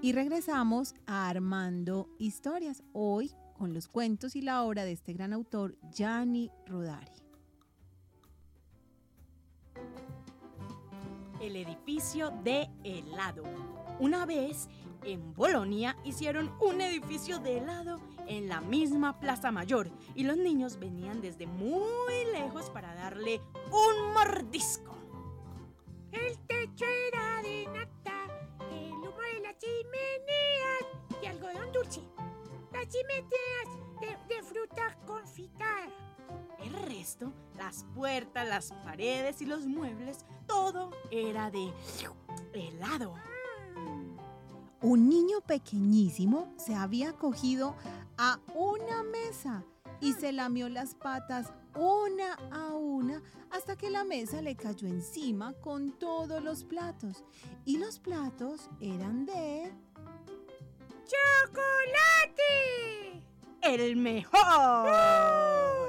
Y 0.00 0.12
regresamos 0.12 0.94
a 1.06 1.28
Armando 1.28 2.08
Historias, 2.18 2.82
hoy 2.94 3.30
con 3.58 3.74
los 3.74 3.88
cuentos 3.88 4.34
y 4.36 4.40
la 4.40 4.62
obra 4.62 4.86
de 4.86 4.92
este 4.92 5.12
gran 5.12 5.34
autor, 5.34 5.76
Gianni 5.92 6.50
Rodari. 6.66 7.23
El 11.44 11.56
edificio 11.56 12.30
de 12.42 12.70
helado. 12.84 13.42
Una 14.00 14.24
vez 14.24 14.66
en 15.02 15.34
Bolonia 15.34 15.94
hicieron 16.02 16.50
un 16.58 16.80
edificio 16.80 17.38
de 17.38 17.58
helado 17.58 18.00
en 18.26 18.48
la 18.48 18.62
misma 18.62 19.20
Plaza 19.20 19.52
Mayor 19.52 19.90
y 20.14 20.24
los 20.24 20.38
niños 20.38 20.78
venían 20.78 21.20
desde 21.20 21.46
muy 21.46 22.14
lejos 22.32 22.70
para 22.70 22.94
darle 22.94 23.42
un 23.66 24.14
mordisco. 24.14 24.96
El 26.12 26.38
techo 26.46 26.86
era 27.08 27.42
de 27.42 27.66
nata, 27.66 28.24
el 28.70 28.92
humo 28.92 29.20
de 29.34 29.40
las 29.42 29.58
chimeneas 29.58 31.22
y 31.22 31.26
algodón 31.26 31.72
dulce. 31.74 32.00
Las 32.72 32.88
chimeneas 32.88 33.68
de, 34.00 34.34
de 34.34 34.42
fruta 34.42 34.96
confitada. 35.06 35.90
El 36.58 36.72
resto, 36.72 37.34
las 37.58 37.84
puertas, 37.94 38.48
las 38.48 38.72
paredes 38.82 39.42
y 39.42 39.44
los 39.44 39.66
muebles, 39.66 40.24
todo 40.54 40.90
era 41.10 41.50
de 41.50 41.72
helado. 42.52 43.14
Un 44.82 45.08
niño 45.08 45.40
pequeñísimo 45.40 46.54
se 46.56 46.76
había 46.76 47.12
cogido 47.14 47.74
a 48.16 48.38
una 48.54 49.02
mesa 49.02 49.64
y 50.00 50.12
se 50.12 50.30
lamió 50.32 50.68
las 50.68 50.94
patas 50.94 51.52
una 51.74 52.34
a 52.52 52.72
una 52.72 53.20
hasta 53.50 53.74
que 53.76 53.90
la 53.90 54.04
mesa 54.04 54.42
le 54.42 54.54
cayó 54.54 54.86
encima 54.86 55.54
con 55.54 55.90
todos 55.98 56.40
los 56.40 56.62
platos. 56.62 57.24
Y 57.64 57.78
los 57.78 57.98
platos 57.98 58.70
eran 58.80 59.26
de... 59.26 59.72
¡Chocolate! 61.04 62.44
¡El 63.60 63.96
mejor! 63.96 65.83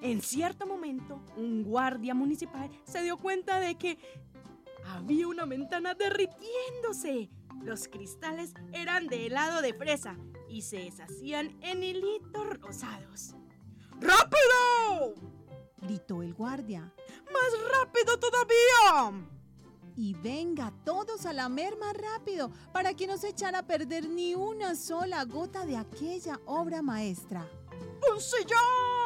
En 0.00 0.22
cierto 0.22 0.66
momento, 0.66 1.20
un 1.36 1.64
guardia 1.64 2.14
municipal 2.14 2.70
se 2.84 3.02
dio 3.02 3.16
cuenta 3.16 3.58
de 3.58 3.74
que 3.74 3.98
había 4.86 5.26
una 5.26 5.44
ventana 5.44 5.94
derritiéndose. 5.94 7.30
Los 7.62 7.88
cristales 7.88 8.54
eran 8.72 9.08
de 9.08 9.26
helado 9.26 9.60
de 9.60 9.74
fresa 9.74 10.16
y 10.48 10.62
se 10.62 10.78
deshacían 10.78 11.58
en 11.62 11.82
hilitos 11.82 12.60
rosados. 12.60 13.34
¡Rápido! 14.00 15.14
gritó 15.78 16.22
el 16.22 16.34
guardia. 16.34 16.92
¡Más 17.32 17.70
rápido 17.72 18.18
todavía! 18.18 19.26
Y 19.96 20.14
venga 20.14 20.72
todos 20.84 21.26
a 21.26 21.32
lamer 21.32 21.76
más 21.76 21.94
rápido 21.94 22.52
para 22.72 22.94
que 22.94 23.08
no 23.08 23.18
se 23.18 23.30
echara 23.30 23.60
a 23.60 23.66
perder 23.66 24.08
ni 24.08 24.36
una 24.36 24.76
sola 24.76 25.24
gota 25.24 25.66
de 25.66 25.76
aquella 25.76 26.38
obra 26.46 26.82
maestra. 26.82 27.48
¡Un 28.12 28.20
sillón! 28.20 28.97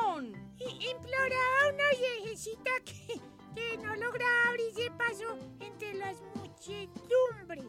Y 0.65 0.91
imploraba 0.91 1.63
a 1.65 1.69
una 1.73 1.91
viejecita 1.99 2.71
que, 2.85 3.21
que 3.55 3.77
no 3.79 3.97
lograba 3.97 4.49
abrirse 4.49 4.91
paso 4.93 5.37
entre 5.61 5.95
las 5.95 6.21
muchedumbres. 6.37 7.67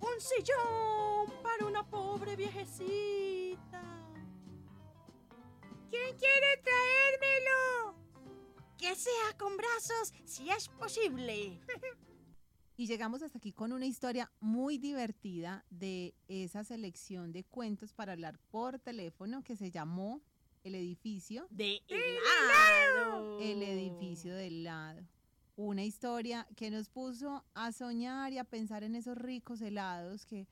¡Un 0.00 0.20
sillón 0.20 1.42
para 1.42 1.66
una 1.66 1.88
pobre 1.88 2.34
viejecita! 2.34 3.82
¿Quién 5.90 6.16
quiere 6.16 6.62
traérmelo? 6.64 7.94
Que 8.76 8.96
sea 8.96 9.36
con 9.38 9.56
brazos, 9.56 10.12
si 10.24 10.50
es 10.50 10.68
posible. 10.68 11.60
Y 12.74 12.86
llegamos 12.86 13.22
hasta 13.22 13.38
aquí 13.38 13.52
con 13.52 13.72
una 13.72 13.86
historia 13.86 14.32
muy 14.40 14.78
divertida 14.78 15.64
de 15.70 16.16
esa 16.26 16.64
selección 16.64 17.30
de 17.30 17.44
cuentos 17.44 17.92
para 17.92 18.12
hablar 18.12 18.38
por 18.50 18.80
teléfono 18.80 19.44
que 19.44 19.56
se 19.56 19.70
llamó 19.70 20.22
El 20.64 20.76
edificio 20.76 21.48
de 21.50 21.82
helado. 21.88 23.40
El 23.40 23.62
edificio 23.64 24.32
de 24.36 24.46
helado. 24.46 25.02
Una 25.56 25.82
historia 25.82 26.46
que 26.54 26.70
nos 26.70 26.88
puso 26.88 27.44
a 27.54 27.72
soñar 27.72 28.32
y 28.32 28.38
a 28.38 28.44
pensar 28.44 28.84
en 28.84 28.94
esos 28.94 29.18
ricos 29.18 29.60
helados 29.60 30.24
que 30.24 30.46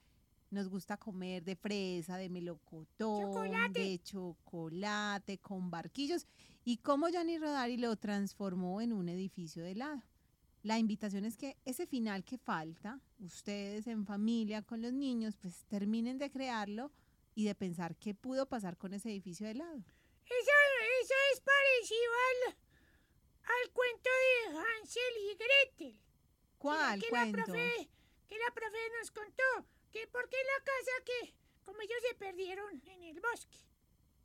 nos 0.50 0.68
gusta 0.68 0.96
comer 0.96 1.44
de 1.44 1.54
fresa, 1.54 2.16
de 2.16 2.28
melocotón, 2.28 3.32
Chocolate. 3.32 3.80
de 3.80 4.02
chocolate, 4.02 5.38
con 5.38 5.70
barquillos, 5.70 6.26
y 6.64 6.78
cómo 6.78 7.08
Gianni 7.08 7.38
Rodari 7.38 7.76
lo 7.76 7.94
transformó 7.94 8.80
en 8.80 8.92
un 8.92 9.08
edificio 9.08 9.62
de 9.62 9.72
helado. 9.72 10.02
La 10.64 10.80
invitación 10.80 11.24
es 11.24 11.36
que 11.36 11.56
ese 11.64 11.86
final 11.86 12.24
que 12.24 12.36
falta, 12.36 13.00
ustedes 13.20 13.86
en 13.86 14.04
familia 14.04 14.62
con 14.62 14.82
los 14.82 14.92
niños, 14.92 15.36
pues 15.36 15.64
terminen 15.68 16.18
de 16.18 16.32
crearlo 16.32 16.90
y 17.36 17.44
de 17.44 17.54
pensar 17.54 17.94
qué 17.96 18.12
pudo 18.12 18.46
pasar 18.46 18.76
con 18.76 18.92
ese 18.92 19.08
edificio 19.10 19.46
de 19.46 19.52
helado. 19.52 19.84
Eso, 20.30 20.50
eso 21.02 21.14
es 21.32 21.40
parecido 21.40 22.12
al, 22.28 22.56
al 23.44 23.72
cuento 23.72 24.10
de 24.22 24.58
Hansel 24.58 25.16
y 25.18 25.34
Gretel. 25.36 26.00
¿Cuál 26.58 27.00
que 27.00 27.08
cuento? 27.08 27.36
La 27.38 27.44
profe, 27.44 27.90
que 28.28 28.38
la 28.38 28.54
profe 28.54 28.78
nos 28.98 29.10
contó 29.10 29.66
que 29.90 30.06
porque 30.08 30.36
la 30.36 30.64
casa 30.64 30.92
que, 31.04 31.34
como 31.64 31.80
ellos 31.82 31.96
se 32.08 32.14
perdieron 32.14 32.80
en 32.86 33.02
el 33.04 33.20
bosque. 33.20 33.58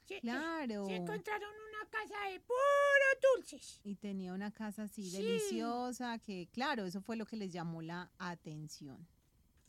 Se, 0.05 0.21
Claro. 0.21 0.85
Se 0.85 0.95
encontraron 0.97 1.49
una 1.69 1.89
casa 1.89 2.27
de 2.29 2.39
puro 2.39 3.35
dulces. 3.35 3.79
Y 3.83 3.95
tenía 3.95 4.33
una 4.33 4.51
casa 4.53 4.83
así 4.83 5.09
Sí. 5.09 5.17
deliciosa 5.17 6.19
que, 6.19 6.47
claro, 6.53 6.85
eso 6.85 7.01
fue 7.01 7.15
lo 7.15 7.25
que 7.25 7.35
les 7.37 7.51
llamó 7.51 7.81
la 7.81 8.11
atención. 8.19 9.07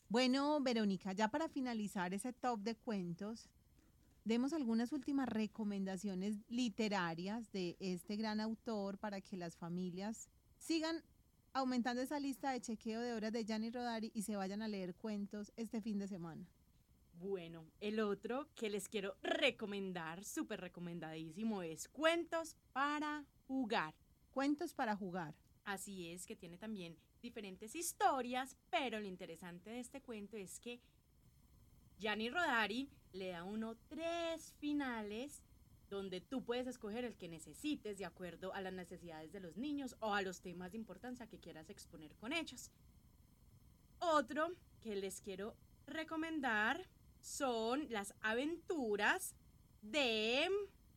Bueno, 0.09 0.61
Verónica, 0.61 1.13
ya 1.15 1.29
para 1.29 1.49
finalizar 1.49 2.13
ese 2.13 2.33
top 2.35 2.61
de 2.61 2.77
cuentos, 2.77 3.49
demos 4.27 4.53
algunas 4.53 4.93
últimas 4.93 5.29
recomendaciones 5.29 6.41
literarias 6.49 7.53
de 7.53 7.77
este 7.79 8.17
gran 8.17 8.41
autor 8.41 8.99
para 8.99 9.21
que 9.21 9.37
las 9.37 9.57
familias 9.57 10.29
sigan 10.59 11.01
aumentando 11.53 12.03
esa 12.03 12.19
lista 12.19 12.51
de 12.51 12.61
chequeo 12.61 13.01
de 13.01 13.15
obras 13.15 13.33
de 13.33 13.45
Gianni 13.45 13.71
Rodari 13.71 14.11
y 14.15 14.23
se 14.23 14.35
vayan 14.35 14.63
a 14.63 14.69
leer 14.69 14.97
cuentos 14.97 15.53
este 15.57 15.81
fin 15.81 16.01
de 16.01 16.09
semana. 16.09 16.45
Bueno, 17.21 17.67
el 17.81 18.01
otro 18.01 18.49
que 18.57 18.69
les 18.69 18.89
quiero 18.89 19.17
recomendar, 19.23 20.25
súper 20.25 20.61
recomendadísimo, 20.61 21.63
es 21.63 21.89
Cuentos 21.89 22.57
para 22.73 23.25
jugar. 23.47 23.95
Cuentos 24.33 24.75
para 24.75 24.97
jugar. 24.97 25.37
Así 25.65 26.09
es, 26.11 26.27
que 26.27 26.35
tiene 26.35 26.59
también 26.59 26.99
diferentes 27.23 27.77
historias, 27.77 28.57
pero 28.71 28.99
lo 28.99 29.07
interesante 29.07 29.71
de 29.71 29.79
este 29.79 30.03
cuento 30.03 30.37
es 30.37 30.59
que 30.59 30.81
Gianni 31.99 32.29
Rodari 32.29 32.91
le 33.13 33.29
da 33.29 33.39
a 33.41 33.45
uno 33.45 33.77
tres 33.89 34.55
finales 34.59 35.43
donde 35.89 36.21
tú 36.21 36.43
puedes 36.43 36.67
escoger 36.67 37.05
el 37.05 37.17
que 37.17 37.29
necesites 37.29 37.99
de 37.99 38.05
acuerdo 38.05 38.53
a 38.55 38.61
las 38.61 38.73
necesidades 38.73 39.33
de 39.33 39.41
los 39.41 39.57
niños 39.57 39.97
o 40.01 40.13
a 40.15 40.23
los 40.23 40.41
temas 40.41 40.73
de 40.73 40.79
importancia 40.79 41.27
que 41.27 41.39
quieras 41.39 41.71
exponer 41.71 42.15
con 42.17 42.33
ellos. 42.33 42.71
Otro 43.99 44.53
que 44.81 44.97
les 44.97 45.21
quiero 45.21 45.55
recomendar 45.87 46.89
son 47.21 47.87
las 47.91 48.15
aventuras 48.21 49.35
de 49.83 50.49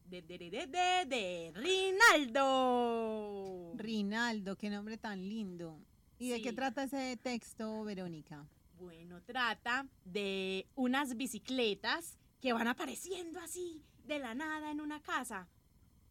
de 0.06 0.22
de 0.24 0.38
de 0.38 0.50
de, 0.50 1.06
de, 1.06 1.52
Rinaldo. 1.56 2.94
Rinaldo, 3.76 4.56
qué 4.56 4.70
nombre 4.70 4.98
tan 4.98 5.20
lindo. 5.28 5.80
¿Y 6.18 6.30
de 6.30 6.42
qué 6.42 6.52
trata 6.52 6.84
ese 6.84 7.16
texto, 7.18 7.84
Verónica? 7.84 8.46
Bueno, 8.80 9.22
trata 9.24 9.86
de 10.06 10.68
unas 10.76 11.16
bicicletas 11.18 12.18
que 12.42 12.54
van 12.54 12.68
apareciendo 12.68 13.40
así 13.42 13.84
de 14.06 14.20
la 14.20 14.34
nada 14.34 14.72
en 14.72 14.80
una 14.80 15.02
casa. 15.02 15.48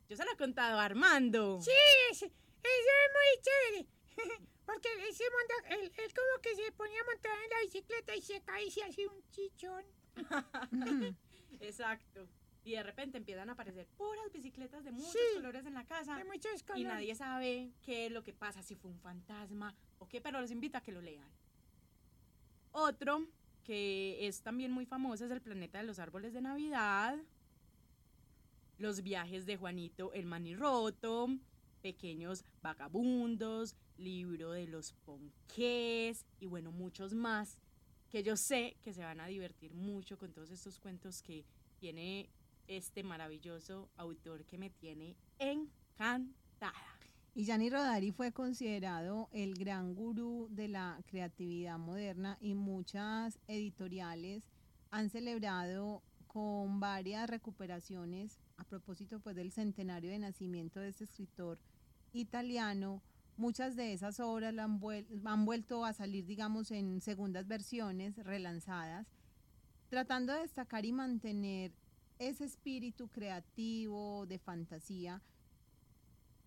Yo 0.08 0.16
se 0.16 0.24
lo 0.24 0.32
he 0.32 0.36
contado 0.36 0.78
a 0.78 0.84
Armando. 0.84 1.60
Sí, 1.62 1.70
eso 2.10 2.26
es 2.26 2.32
muy 2.32 3.42
chévere. 3.42 3.88
Porque 4.66 4.88
él, 5.08 5.14
se 5.14 5.24
monta, 5.30 5.74
él, 5.76 5.92
él 5.96 6.12
como 6.14 6.42
que 6.42 6.54
se 6.54 6.70
ponía 6.72 7.00
a 7.00 7.04
montar 7.04 7.32
en 7.42 7.50
la 7.50 7.60
bicicleta 7.62 8.14
y 8.14 8.20
se 8.20 8.42
cae 8.42 8.66
y 8.66 8.70
se 8.70 8.82
hace 8.84 9.06
un 9.08 9.22
chichón. 9.30 9.84
Exacto. 11.60 12.28
Y 12.64 12.72
de 12.72 12.82
repente 12.82 13.16
empiezan 13.16 13.48
a 13.48 13.52
aparecer 13.54 13.86
puras 13.96 14.30
bicicletas 14.30 14.84
de 14.84 14.92
muchos 14.92 15.12
Sí. 15.12 15.18
colores 15.36 15.64
en 15.64 15.72
la 15.72 15.86
casa. 15.86 16.16
De 16.16 16.24
muchos 16.24 16.60
Y 16.60 16.64
colores. 16.64 16.86
nadie 16.86 17.14
sabe 17.14 17.72
qué 17.82 18.06
es 18.06 18.12
lo 18.12 18.22
que 18.22 18.34
pasa, 18.34 18.62
si 18.62 18.74
fue 18.74 18.90
un 18.90 19.00
fantasma 19.00 19.74
o 19.98 20.06
qué, 20.06 20.20
pero 20.20 20.38
los 20.40 20.50
invito 20.50 20.76
a 20.76 20.82
que 20.82 20.92
lo 20.92 21.00
lean. 21.00 21.30
Otro 22.72 23.26
que 23.64 24.26
es 24.26 24.40
también 24.40 24.72
muy 24.72 24.86
famoso 24.86 25.26
es 25.26 25.30
el 25.30 25.42
planeta 25.42 25.78
de 25.78 25.84
los 25.84 25.98
árboles 25.98 26.32
de 26.32 26.40
Navidad. 26.40 27.18
Los 28.78 29.02
viajes 29.02 29.44
de 29.44 29.56
Juanito 29.56 30.12
el 30.14 30.26
Manirroto, 30.26 31.28
Pequeños 31.82 32.44
Vagabundos, 32.62 33.76
Libro 33.98 34.52
de 34.52 34.66
los 34.68 34.92
Ponqués 35.04 36.24
y 36.40 36.46
bueno, 36.46 36.70
muchos 36.72 37.12
más 37.12 37.58
que 38.08 38.22
yo 38.22 38.36
sé 38.36 38.76
que 38.82 38.94
se 38.94 39.02
van 39.02 39.20
a 39.20 39.26
divertir 39.26 39.74
mucho 39.74 40.18
con 40.18 40.32
todos 40.32 40.50
estos 40.50 40.78
cuentos 40.78 41.22
que 41.22 41.44
tiene 41.78 42.30
este 42.66 43.02
maravilloso 43.02 43.90
autor 43.96 44.44
que 44.44 44.58
me 44.58 44.70
tiene 44.70 45.16
encantada. 45.38 46.97
Y 47.38 47.44
Gianni 47.44 47.70
Rodari 47.70 48.10
fue 48.10 48.32
considerado 48.32 49.28
el 49.30 49.54
gran 49.54 49.94
gurú 49.94 50.48
de 50.50 50.66
la 50.66 51.00
creatividad 51.06 51.78
moderna 51.78 52.36
y 52.40 52.54
muchas 52.54 53.38
editoriales 53.46 54.42
han 54.90 55.08
celebrado 55.08 56.02
con 56.26 56.80
varias 56.80 57.30
recuperaciones 57.30 58.40
a 58.56 58.64
propósito 58.64 59.20
pues 59.20 59.36
del 59.36 59.52
centenario 59.52 60.10
de 60.10 60.18
nacimiento 60.18 60.80
de 60.80 60.88
este 60.88 61.04
escritor 61.04 61.60
italiano. 62.12 63.02
Muchas 63.36 63.76
de 63.76 63.92
esas 63.92 64.18
obras 64.18 64.52
han 64.58 65.44
vuelto 65.44 65.84
a 65.84 65.92
salir, 65.92 66.26
digamos, 66.26 66.72
en 66.72 67.00
segundas 67.00 67.46
versiones 67.46 68.16
relanzadas, 68.16 69.06
tratando 69.90 70.32
de 70.32 70.40
destacar 70.40 70.84
y 70.84 70.90
mantener 70.90 71.70
ese 72.18 72.46
espíritu 72.46 73.06
creativo, 73.06 74.26
de 74.26 74.40
fantasía, 74.40 75.22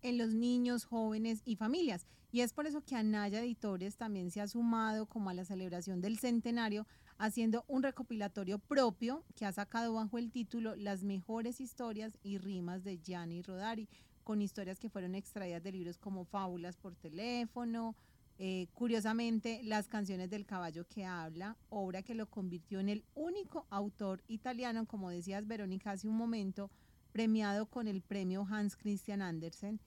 en 0.02 0.18
los 0.18 0.34
niños, 0.34 0.84
jóvenes 0.84 1.42
y 1.44 1.56
familias. 1.56 2.06
Y 2.30 2.40
es 2.40 2.52
por 2.52 2.66
eso 2.66 2.82
que 2.82 2.96
Anaya 2.96 3.40
Editores 3.40 3.96
también 3.96 4.30
se 4.30 4.40
ha 4.40 4.48
sumado 4.48 5.06
como 5.06 5.30
a 5.30 5.34
la 5.34 5.44
celebración 5.44 6.00
del 6.00 6.18
centenario, 6.18 6.86
haciendo 7.18 7.64
un 7.68 7.82
recopilatorio 7.82 8.58
propio 8.58 9.22
que 9.36 9.44
ha 9.44 9.52
sacado 9.52 9.94
bajo 9.94 10.18
el 10.18 10.30
título 10.30 10.74
Las 10.74 11.04
mejores 11.04 11.60
historias 11.60 12.16
y 12.22 12.38
rimas 12.38 12.84
de 12.84 12.98
Gianni 12.98 13.42
Rodari, 13.42 13.88
con 14.24 14.40
historias 14.40 14.78
que 14.78 14.88
fueron 14.88 15.14
extraídas 15.14 15.62
de 15.62 15.72
libros 15.72 15.98
como 15.98 16.24
Fábulas 16.24 16.76
por 16.76 16.96
teléfono, 16.96 17.94
eh, 18.38 18.66
curiosamente, 18.72 19.60
Las 19.62 19.88
canciones 19.88 20.30
del 20.30 20.46
caballo 20.46 20.86
que 20.88 21.04
habla, 21.04 21.56
obra 21.68 22.02
que 22.02 22.14
lo 22.14 22.30
convirtió 22.30 22.80
en 22.80 22.88
el 22.88 23.04
único 23.14 23.66
autor 23.68 24.22
italiano, 24.26 24.86
como 24.86 25.10
decías 25.10 25.46
Verónica 25.46 25.90
hace 25.90 26.08
un 26.08 26.16
momento, 26.16 26.70
premiado 27.12 27.66
con 27.66 27.88
el 27.88 28.00
premio 28.00 28.46
Hans 28.50 28.74
Christian 28.74 29.20
Andersen 29.20 29.80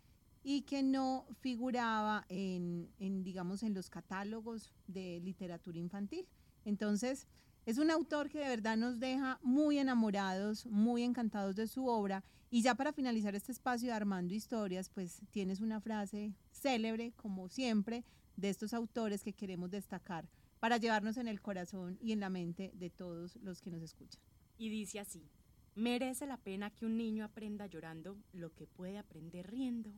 y 0.48 0.62
que 0.62 0.84
no 0.84 1.26
figuraba 1.40 2.24
en, 2.30 2.88
digamos, 3.24 3.64
en 3.64 3.74
los 3.74 3.90
catálogos 3.90 4.72
de 4.86 5.20
literatura 5.22 5.80
infantil. 5.80 6.28
Entonces, 6.66 7.28
es 7.66 7.80
un 7.80 7.90
autor 7.90 8.30
que 8.30 8.38
de 8.38 8.50
verdad 8.50 8.78
nos 8.78 9.00
deja 9.00 9.40
muy 9.42 9.80
enamorados, 9.80 10.68
muy 10.68 11.02
encantados 11.02 11.56
de 11.56 11.66
su 11.66 11.88
obra. 11.88 12.24
Y 12.52 12.62
ya 12.62 12.76
para 12.76 12.94
finalizar 12.94 13.34
este 13.34 13.52
espacio 13.52 13.88
de 13.88 13.96
Armando 13.96 14.36
Historias, 14.36 14.88
pues 14.90 15.20
tienes 15.32 15.62
una 15.62 15.82
frase 15.82 16.36
célebre, 16.52 17.12
como 17.16 17.50
siempre, 17.50 18.04
de 18.38 18.50
estos 18.50 18.76
autores 18.76 19.24
que 19.24 19.34
queremos 19.34 19.72
destacar 19.72 20.30
para 20.60 20.78
llevarnos 20.78 21.18
en 21.18 21.28
el 21.28 21.42
corazón 21.42 21.98
y 22.00 22.12
en 22.12 22.20
la 22.20 22.30
mente 22.30 22.72
de 22.76 22.92
todos 22.92 23.36
los 23.38 23.62
que 23.62 23.72
nos 23.72 23.82
escuchan. 23.82 24.22
Y 24.60 24.70
dice 24.70 25.00
así, 25.00 25.28
merece 25.74 26.28
la 26.28 26.38
pena 26.38 26.70
que 26.70 26.86
un 26.86 26.98
niño 26.98 27.26
aprenda 27.26 27.66
llorando 27.66 28.16
lo 28.32 28.54
que 28.54 28.68
puede 28.68 29.00
aprender 29.00 29.50
riendo. 29.50 29.92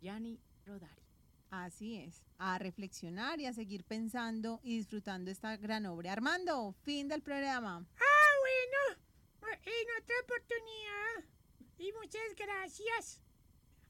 Gianni 0.00 0.40
Rodari. 0.64 1.02
Así 1.50 1.96
es, 1.96 2.22
a 2.36 2.58
reflexionar 2.58 3.40
y 3.40 3.46
a 3.46 3.54
seguir 3.54 3.84
pensando 3.84 4.60
y 4.62 4.76
disfrutando 4.76 5.30
esta 5.30 5.56
gran 5.56 5.86
obra. 5.86 6.12
Armando, 6.12 6.74
fin 6.82 7.08
del 7.08 7.22
programa. 7.22 7.86
Ah, 7.96 8.32
bueno, 8.42 9.56
en 9.64 10.02
otra 10.02 10.14
oportunidad. 10.24 11.28
Y 11.78 11.92
muchas 11.92 12.34
gracias. 12.36 13.20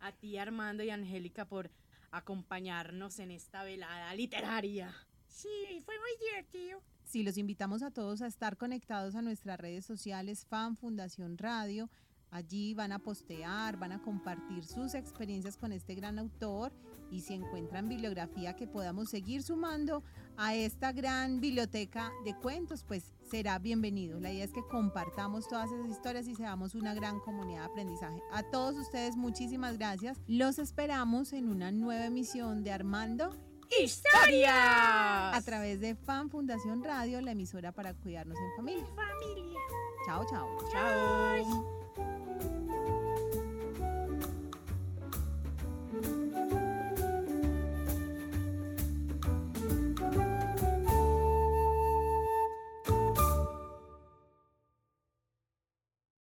A 0.01 0.13
ti, 0.13 0.39
Armando 0.39 0.85
y 0.85 0.91
Angélica, 0.91 1.47
por 1.47 1.71
acompañarnos 2.11 3.19
en 3.19 3.33
esta 3.33 3.65
velada 3.65 4.15
literaria. 4.15 4.95
Sí, 5.27 5.83
fue 5.85 5.95
muy 5.99 6.29
divertido. 6.29 6.81
Sí, 7.05 7.23
los 7.23 7.39
invitamos 7.39 7.83
a 7.83 7.91
todos 7.91 8.23
a 8.23 8.27
estar 8.27 8.57
conectados 8.57 9.15
a 9.15 9.23
nuestras 9.23 9.59
redes 9.59 9.85
sociales, 9.85 10.45
Fan 10.47 10.77
Fundación 10.77 11.39
Radio. 11.39 11.91
Allí 12.31 12.75
van 12.75 12.93
a 12.93 12.99
postear, 12.99 13.79
van 13.79 13.93
a 13.93 14.03
compartir 14.03 14.65
sus 14.65 14.95
experiencias 14.95 15.57
con 15.57 15.73
este 15.73 15.95
gran 15.95 16.19
autor 16.19 16.73
y 17.11 17.23
si 17.23 17.35
encuentran 17.35 17.89
bibliografía 17.89 18.55
que 18.55 18.67
podamos 18.67 19.09
seguir 19.09 19.43
sumando 19.43 20.03
a 20.37 20.55
esta 20.55 20.93
gran 20.93 21.41
biblioteca 21.41 22.13
de 22.25 22.37
cuentos, 22.37 22.85
pues 22.87 23.15
será 23.31 23.59
bienvenido. 23.59 24.21
La 24.21 24.33
idea 24.33 24.45
es 24.45 24.53
que 24.53 24.67
compartamos 24.67 25.49
todas 25.49 25.71
esas 25.73 25.91
historias 25.91 26.29
y 26.29 26.35
seamos 26.35 26.75
una 26.75 26.95
gran 26.95 27.19
comunidad 27.21 27.61
de 27.61 27.67
aprendizaje. 27.67 28.21
A 28.33 28.43
todos 28.43 28.77
ustedes 28.77 29.17
muchísimas 29.17 29.79
gracias. 29.79 30.19
Los 30.27 30.59
esperamos 30.59 31.33
en 31.33 31.49
una 31.49 31.73
nueva 31.73 32.07
emisión 32.07 32.63
de 32.63 32.73
Armando 32.73 33.35
Historia 33.83 35.35
a 35.35 35.43
través 35.43 35.81
de 35.81 35.95
Fan 35.95 36.31
Fundación 36.31 36.83
Radio, 36.83 37.21
la 37.21 37.33
emisora 37.33 37.73
para 37.73 37.95
cuidarnos 37.95 38.39
en 38.39 38.57
familia. 38.57 38.87
Familia. 38.95 39.61
Chao, 40.07 40.25
chao. 40.31 40.49
Chao. 40.73 41.78